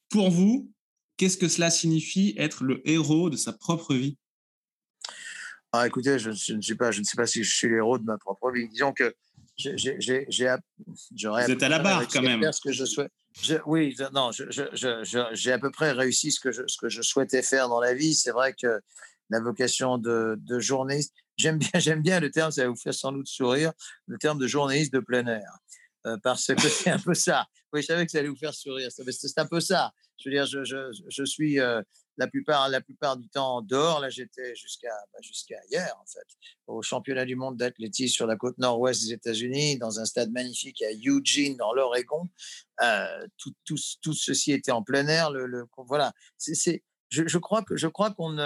Pour 0.09 0.31
vous, 0.31 0.71
qu'est-ce 1.17 1.37
que 1.37 1.49
cela 1.49 1.71
signifie 1.71 2.35
être 2.39 2.65
le 2.65 2.81
héros 2.89 3.29
de 3.29 3.37
sa 3.37 3.53
propre 3.53 3.95
vie? 3.95 4.17
Ah, 5.73 5.87
écoutez, 5.87 6.19
je, 6.19 6.31
je, 6.31 6.55
ne 6.55 6.63
suis 6.63 6.77
pas, 6.77 6.91
je 6.91 7.01
ne 7.01 7.05
sais 7.05 7.17
pas 7.17 7.27
si 7.27 7.45
je 7.45 7.55
suis 7.55 7.69
l'héros 7.69 7.99
de 7.99 8.05
ma 8.05 8.17
propre 8.17 8.51
vie. 8.51 8.69
Disons 8.69 8.93
que 8.95 9.15
j'aurais. 9.59 11.47
Vous 11.47 11.51
êtes 11.53 11.63
à 11.63 11.69
la 11.69 11.79
barre 11.79 12.07
quand 12.09 12.23
même. 12.23 12.53
Ce 12.53 12.61
que 12.61 12.73
je 12.73 12.85
souhaite. 12.85 13.13
oui, 13.67 13.97
non, 14.13 14.31
j'ai 15.33 15.53
à 15.53 15.59
peu 15.59 15.71
près 15.71 15.93
réussi 15.93 16.33
ce 16.33 16.41
que, 16.41 16.53
je, 16.53 16.63
ce 16.67 16.77
que 16.79 16.89
je 16.89 17.03
souhaitais 17.03 17.43
faire 17.43 17.69
dans 17.69 17.81
la 17.81 17.95
vie. 17.95 18.15
C'est 18.15 18.33
vrai 18.33 18.55
que 18.55 18.81
la 19.31 19.41
vocation 19.41 19.99
de, 19.99 20.37
de 20.39 20.59
journaliste, 20.61 21.15
j'aime 21.37 21.59
bien, 21.59 21.71
j'aime 21.75 22.03
bien 22.03 22.21
le 22.21 22.31
terme, 22.31 22.51
ça 22.51 22.63
va 22.63 22.69
vous 22.69 22.77
faire 22.77 22.95
sans 22.95 23.13
doute 23.13 23.29
sourire, 23.29 23.73
le 24.07 24.19
terme 24.19 24.39
de 24.39 24.47
journaliste 24.47 24.93
de 24.93 25.01
plein 25.01 25.27
air. 25.27 25.51
Euh, 26.07 26.17
parce 26.23 26.47
que 26.47 26.69
c'est 26.69 26.91
un 26.91 26.99
peu 26.99 27.15
ça. 27.15 27.47
Oui, 27.73 27.83
je 27.83 27.87
savais 27.87 28.07
que 28.07 28.13
ça 28.13 28.19
allait 28.19 28.29
vous 28.29 28.37
faire 28.37 28.55
sourire. 28.55 28.91
C'est 28.91 29.39
un 29.39 29.47
peu 29.47 29.61
ça. 29.61 29.93
Je 30.19 30.29
veux 30.29 30.35
dire, 30.35 30.47
je, 30.47 31.25
suis 31.25 31.61
euh, 31.61 31.83
la 32.17 32.27
plupart, 32.27 32.69
du 33.17 33.29
temps 33.29 33.61
dehors. 33.63 34.01
Là, 34.01 34.09
j'étais 34.09 34.55
jusqu'à 34.55 34.95
bah, 35.13 35.19
jusqu'à 35.23 35.59
hier, 35.71 35.95
en 36.01 36.07
fait, 36.07 36.27
au 36.67 36.83
championnat 36.83 37.25
du 37.25 37.37
monde 37.37 37.57
d'athlétisme 37.57 38.15
sur 38.15 38.27
la 38.27 38.37
côte 38.37 38.59
nord-ouest 38.59 39.03
des 39.03 39.13
États-Unis, 39.13 39.79
dans 39.79 40.01
un 40.01 40.05
stade 40.05 40.31
magnifique 40.31 40.83
à 40.83 40.93
Eugene, 40.93 41.57
dans 41.57 41.73
l'Oregon. 41.75 42.29
Euh, 42.83 43.27
tout, 43.65 43.77
ceci 43.77 44.53
était 44.53 44.73
en 44.73 44.83
plein 44.83 45.07
air. 45.09 45.31
Voilà. 45.87 46.13
Je, 47.11 47.39
crois 47.39 47.63
que 47.63 47.77
je 47.77 47.87
crois 47.87 48.11
qu'on 48.11 48.39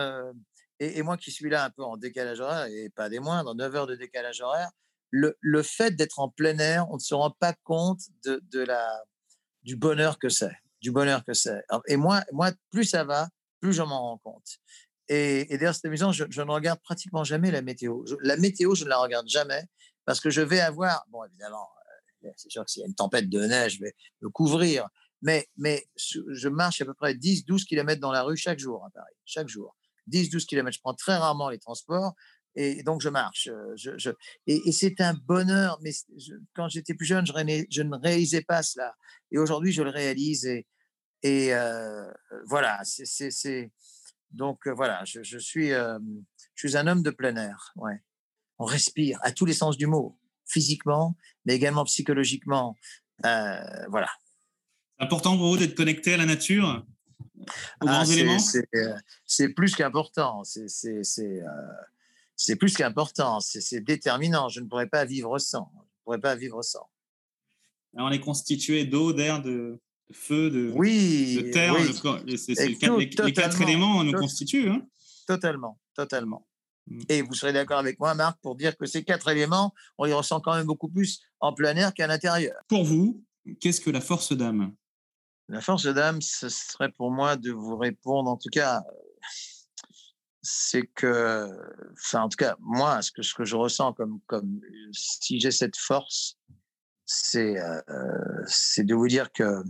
et, 0.81 1.03
moi 1.03 1.17
qui 1.17 1.31
suis 1.31 1.51
là 1.51 1.65
un 1.65 1.71
peu 1.71 1.85
en 1.85 1.97
décalage 1.97 2.41
horaire, 2.41 2.67
et 2.67 2.91
pas 2.91 3.09
des 3.09 3.21
moindres, 3.21 3.55
9 3.55 3.75
heures 3.77 3.87
de 3.87 3.95
décalage 3.95 4.41
horaire, 4.41 4.71
le, 5.11 5.63
fait 5.63 5.95
d'être 5.95 6.19
en 6.19 6.29
plein 6.29 6.59
air, 6.59 6.87
on 6.91 6.95
ne 6.95 7.01
se 7.01 7.15
rend 7.15 7.31
pas 7.31 7.53
compte 7.65 8.01
de 8.25 8.61
la, 8.61 9.05
du 9.63 9.77
bonheur 9.77 10.19
que 10.19 10.29
c'est, 10.29 10.57
du 10.81 10.91
bonheur 10.91 11.25
que 11.25 11.35
c'est. 11.35 11.63
Et 11.87 11.97
moi, 11.97 12.23
moi, 12.33 12.53
plus 12.71 12.85
ça 12.85 13.05
va, 13.05 13.29
plus 13.61 13.73
je 13.73 13.83
m'en 13.83 14.01
rends 14.01 14.19
compte. 14.19 14.59
Et, 15.09 15.45
d'ailleurs, 15.59 15.75
émission, 15.85 16.13
je, 16.13 16.25
je, 16.31 16.41
ne 16.41 16.51
regarde 16.51 16.81
pratiquement 16.83 17.25
jamais 17.25 17.51
la 17.51 17.63
météo. 17.63 18.05
la 18.23 18.37
météo, 18.37 18.75
je 18.75 18.85
ne 18.85 18.91
la 18.91 18.99
regarde 18.99 19.29
jamais 19.29 19.65
parce 20.05 20.21
que 20.21 20.31
je 20.31 20.41
vais 20.41 20.61
avoir, 20.61 21.05
bon, 21.09 21.25
évidemment, 21.25 21.69
euh, 22.25 22.31
c'est 22.37 22.51
sûr 22.51 22.65
que 22.65 22.71
s'il 22.71 22.81
y 22.81 22.85
a 22.85 22.87
une 22.89 22.95
tempête 22.95 23.29
de 23.29 23.41
neige, 23.41 23.75
je 23.75 23.81
vais 23.81 23.95
me 24.23 24.29
couvrir, 24.29 24.89
mais, 25.23 25.49
mais 25.57 25.85
je 25.97 26.49
marche 26.49 26.81
à 26.81 26.85
peu 26.85 26.95
près 26.95 27.15
10-12 27.15 27.65
km 27.65 28.01
dans 28.01 28.13
la 28.13 28.23
rue 28.23 28.37
chaque 28.37 28.59
jour 28.59 28.85
à 28.85 28.91
Paris, 28.91 29.15
chaque 29.25 29.49
jour. 29.49 29.77
10-12 30.11 30.47
km. 30.47 30.75
Je 30.75 30.81
prends 30.81 30.95
très 30.95 31.17
rarement 31.17 31.51
les 31.51 31.59
transports 31.59 32.15
et 32.55 32.83
donc 32.83 33.01
je 33.01 33.09
marche. 33.09 33.49
Euh, 33.49 33.73
je, 33.77 33.97
je 33.97 34.11
et, 34.47 34.61
et 34.67 34.73
c'est 34.73 35.01
un 35.01 35.15
bonheur, 35.15 35.79
mais 35.83 35.93
quand 36.55 36.69
j'étais 36.69 36.95
plus 36.95 37.07
jeune, 37.07 37.27
je, 37.27 37.33
je, 37.71 37.83
ne 37.83 37.97
réalisais 37.97 38.43
pas 38.43 38.63
cela. 38.63 38.95
Et 39.31 39.39
aujourd'hui, 39.39 39.73
je 39.73 39.83
le 39.83 39.91
réalise. 39.91 40.47
Et, 40.47 40.67
et 41.23 41.55
euh, 41.55 42.11
voilà, 42.47 42.81
c'est. 42.85 43.71
Donc 44.31 44.67
euh, 44.67 44.75
voilà, 44.75 45.05
je, 45.05 45.23
je 45.23 45.39
suis, 45.39 45.73
euh, 45.73 45.99
je 46.55 46.69
suis 46.69 46.77
un 46.77 46.87
homme 46.87 47.03
de 47.03 47.11
plein 47.11 47.37
air. 47.37 47.73
Ouais. 47.77 48.03
On 48.59 48.65
respire 48.65 49.19
à 49.23 49.33
tous 49.33 49.45
les 49.45 49.55
sens 49.55 49.77
du 49.77 49.87
mot, 49.87 50.19
physiquement, 50.47 51.17
mais 51.45 51.55
également 51.55 51.85
psychologiquement. 51.85 52.77
Voilà. 53.23 54.09
C'est 54.99 55.05
important 55.05 55.37
pour 55.37 55.49
vous 55.49 55.57
d'être 55.57 55.75
connecté 55.75 56.15
à 56.15 56.17
la 56.17 56.27
nature 56.27 56.85
aux 57.81 57.87
ah, 57.89 58.03
grands 58.03 58.05
éléments? 58.05 58.39
C'est 59.25 59.49
plus 59.49 59.75
qu'important. 59.75 60.43
C'est 60.45 60.69
c'est 62.43 62.57
plus 62.57 62.75
qu'important, 62.75 63.41
c'est 63.41 63.81
déterminant. 63.81 64.49
Je 64.49 64.61
ne 64.61 64.67
pourrais 64.67 64.89
pas 64.89 65.05
vivre 65.05 65.39
sans. 65.39 65.71
Je 65.75 65.79
ne 65.79 66.05
pourrais 66.05 66.21
pas 66.21 66.35
vivre 66.37 66.63
sans. 66.63 66.89
Alors 67.95 68.09
on 68.09 68.11
est 68.11 68.21
constitué 68.21 68.87
d'eau, 68.87 69.13
d'air, 69.13 69.43
de, 69.43 69.79
feu, 70.11 70.51
de, 70.51 70.73
oui, 70.75 71.37
de 71.37 71.51
terre. 71.51 71.75
Oui. 71.75 73.15
Les, 73.27 73.33
quatre 73.33 73.61
éléments 73.61 74.03
nous 74.05 74.13
constituent. 74.13 74.71
Hein 74.71 74.87
totalement, 75.27 75.79
totalement. 75.95 76.47
Mm. 76.87 77.01
Et 77.11 77.23
vous 77.23 77.35
serez 77.35 77.53
d'accord 77.53 77.79
avec 77.79 78.01
moi, 78.01 78.15
Marc, 78.15 78.41
pour 78.41 78.57
dire 78.57 78.75
que 78.77 78.87
ces 78.87 79.05
quatre 79.05 79.29
éléments, 79.29 79.75
on 79.99 80.05
les 80.05 80.15
ressent 80.15 80.41
quand 80.41 80.55
même 80.55 80.67
beaucoup 80.67 80.89
plus 80.89 81.21
en 81.41 81.53
plein 81.53 81.77
air 81.77 81.93
qu'à 81.93 82.07
l'intérieur. 82.07 82.57
Pour 82.69 82.85
vous, 82.85 83.23
qu'est-ce 83.61 83.83
que 83.83 83.91
la 83.91 84.01
force 84.01 84.33
d'âme? 84.33 84.75
La 85.49 85.61
force 85.61 85.87
d'âme, 85.87 86.23
ce 86.23 86.49
serait 86.49 86.91
pour 86.91 87.11
moi 87.11 87.37
de 87.37 87.51
vous 87.51 87.77
répondre, 87.77 88.31
en 88.31 88.37
tout 88.39 88.49
cas, 88.51 88.83
c'est 90.43 90.87
que, 90.87 91.49
enfin, 91.93 92.23
en 92.23 92.29
tout 92.29 92.37
cas, 92.37 92.57
moi, 92.61 93.03
ce 93.03 93.13
que, 93.13 93.23
ce 93.23 93.35
que 93.35 93.45
je 93.45 93.57
ressens 93.57 93.93
comme, 93.93 94.21
comme 94.27 94.61
si 94.93 95.39
j'ai 95.39 95.51
cette 95.51 95.77
force, 95.77 96.39
c'est 97.05 97.59
euh, 97.59 97.81
c'est 98.47 98.85
de 98.85 98.95
vous 98.95 99.09
dire 99.09 99.33
que, 99.33 99.63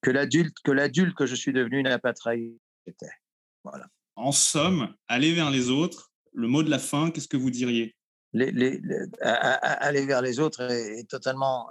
que 0.00 0.10
l'adulte 0.10 0.56
que, 0.64 0.70
l'adulte 0.70 1.14
que 1.14 1.26
je 1.26 1.34
suis 1.34 1.52
devenu 1.52 1.82
n'a 1.82 1.98
pas 1.98 2.14
trahi. 2.14 2.56
Voilà. 3.64 3.86
En 4.14 4.32
somme, 4.32 4.94
aller 5.08 5.34
vers 5.34 5.50
les 5.50 5.70
autres, 5.70 6.12
le 6.32 6.48
mot 6.48 6.62
de 6.62 6.70
la 6.70 6.78
fin, 6.78 7.10
qu'est-ce 7.10 7.28
que 7.28 7.36
vous 7.36 7.50
diriez? 7.50 7.96
Les, 8.32 8.50
les, 8.52 8.80
Aller 9.20 10.06
vers 10.06 10.22
les 10.22 10.38
autres 10.40 10.70
est, 10.70 11.08
totalement 11.08 11.68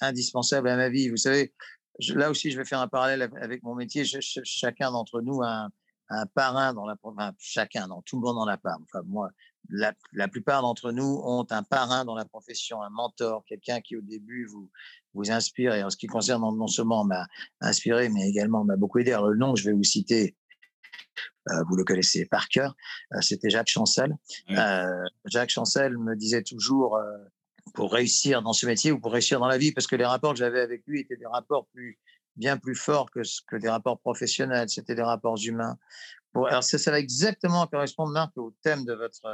indispensable 0.00 0.68
à 0.68 0.76
ma 0.76 0.88
vie. 0.88 1.08
Vous 1.08 1.16
savez, 1.16 1.52
là 2.14 2.30
aussi, 2.30 2.50
je 2.50 2.58
vais 2.58 2.64
faire 2.64 2.80
un 2.80 2.88
parallèle 2.88 3.22
avec 3.40 3.62
mon 3.62 3.74
métier. 3.74 4.04
chacun 4.04 4.90
d'entre 4.92 5.20
nous 5.22 5.42
a 5.42 5.64
un, 5.64 5.70
un 6.08 6.26
parrain 6.26 6.74
dans 6.74 6.86
la 6.86 6.96
enfin, 7.02 7.32
chacun, 7.38 7.88
dans 7.88 8.02
tout 8.02 8.16
le 8.16 8.22
monde 8.22 8.38
en 8.38 8.46
a 8.46 8.56
pas. 8.56 8.76
Enfin, 8.82 9.02
moi, 9.06 9.30
la, 9.68 9.92
la 10.12 10.28
plupart 10.28 10.62
d'entre 10.62 10.92
nous 10.92 11.20
ont 11.24 11.46
un 11.50 11.62
parrain 11.62 12.04
dans 12.04 12.14
la 12.14 12.24
profession, 12.24 12.82
un 12.82 12.90
mentor, 12.90 13.44
quelqu'un 13.46 13.80
qui 13.80 13.96
au 13.96 14.00
début 14.00 14.46
vous 14.46 14.70
vous 15.14 15.30
inspire 15.30 15.74
et 15.74 15.82
en 15.82 15.90
ce 15.90 15.96
qui 15.96 16.06
concerne 16.06 16.42
non 16.42 16.66
seulement 16.66 17.04
m'a 17.04 17.26
inspiré, 17.60 18.08
mais 18.08 18.28
également 18.28 18.64
m'a 18.64 18.76
beaucoup 18.76 18.98
aidé. 18.98 19.12
Alors, 19.12 19.28
le 19.28 19.36
nom, 19.36 19.56
je 19.56 19.64
vais 19.64 19.72
vous 19.72 19.82
citer. 19.82 20.36
Euh, 21.48 21.62
vous 21.68 21.76
le 21.76 21.84
connaissez 21.84 22.26
par 22.26 22.48
cœur. 22.48 22.74
Euh, 23.14 23.20
C'était 23.20 23.50
Jacques 23.50 23.68
Chancel. 23.68 24.16
Euh, 24.50 25.04
Jacques 25.26 25.50
Chancel 25.50 25.96
me 25.96 26.14
disait 26.14 26.42
toujours 26.42 26.98
pour 27.74 27.92
réussir 27.92 28.42
dans 28.42 28.52
ce 28.52 28.66
métier 28.66 28.92
ou 28.92 29.00
pour 29.00 29.12
réussir 29.12 29.40
dans 29.40 29.48
la 29.48 29.58
vie, 29.58 29.72
parce 29.72 29.86
que 29.86 29.96
les 29.96 30.04
rapports 30.04 30.32
que 30.32 30.38
j'avais 30.38 30.60
avec 30.60 30.86
lui 30.86 31.00
étaient 31.00 31.16
des 31.16 31.26
rapports 31.26 31.66
plus 31.68 31.98
bien 32.36 32.56
plus 32.56 32.74
fort 32.74 33.10
que, 33.10 33.20
que 33.46 33.56
des 33.56 33.68
rapports 33.68 33.98
professionnels, 33.98 34.68
c'était 34.68 34.94
des 34.94 35.02
rapports 35.02 35.38
humains. 35.42 35.78
Alors 36.34 36.62
ça, 36.62 36.78
ça 36.78 36.90
va 36.90 36.98
exactement 36.98 37.66
correspondre, 37.66 38.12
Marc, 38.12 38.36
au 38.36 38.54
thème 38.62 38.84
de 38.84 38.92
votre, 38.92 39.26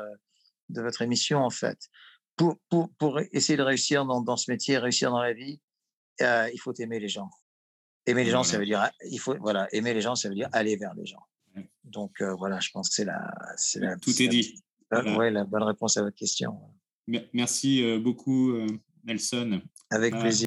de 0.69 0.83
votre 0.83 1.03
émission, 1.03 1.41
en 1.41 1.51
fait. 1.51 1.89
Pour, 2.37 2.59
pour, 2.71 2.91
pour 2.99 3.21
essayer 3.33 3.57
de 3.57 3.63
réussir 3.63 4.07
dans, 4.07 4.21
dans, 4.21 4.37
ce 4.37 4.51
métier, 4.51 4.79
réussir 4.79 5.11
dans 5.11 5.21
la 5.21 5.33
vie, 5.33 5.61
euh, 6.21 6.49
il 6.53 6.59
faut 6.59 6.73
aimer 6.75 7.01
les 7.01 7.09
gens. 7.09 7.31
Aimer 8.07 8.25
les 8.25 8.31
gens, 8.31 8.43
ça 8.43 8.59
veut 8.59 8.65
dire, 8.65 8.89
il 9.11 9.19
faut, 9.19 9.37
voilà, 9.39 9.69
aimer 9.73 9.95
les 9.95 10.01
gens, 10.01 10.15
ça 10.15 10.29
veut 10.29 10.35
dire 10.35 10.49
aller 10.53 10.77
vers 10.77 10.95
les 10.95 11.07
gens. 11.07 11.23
Donc 11.85 12.21
euh, 12.21 12.35
voilà, 12.35 12.59
je 12.61 12.71
pense 12.71 12.89
que 12.89 12.95
c'est 12.95 13.05
la, 13.05 13.35
c'est 13.57 13.81
la, 13.81 13.97
tout 13.97 14.11
est, 14.23 14.29
dit. 14.29 14.63
La, 14.91 15.03
voilà. 15.03 15.19
ouais, 15.19 15.31
la 15.31 15.45
bonne 15.45 15.63
réponse 15.63 15.97
à 15.97 16.03
votre 16.03 16.17
question. 16.17 16.59
Merci 17.33 17.85
euh, 17.85 17.99
beaucoup, 17.99 18.53
Nelson. 19.05 19.61
Avec 19.91 20.19
plaisir. 20.19 20.47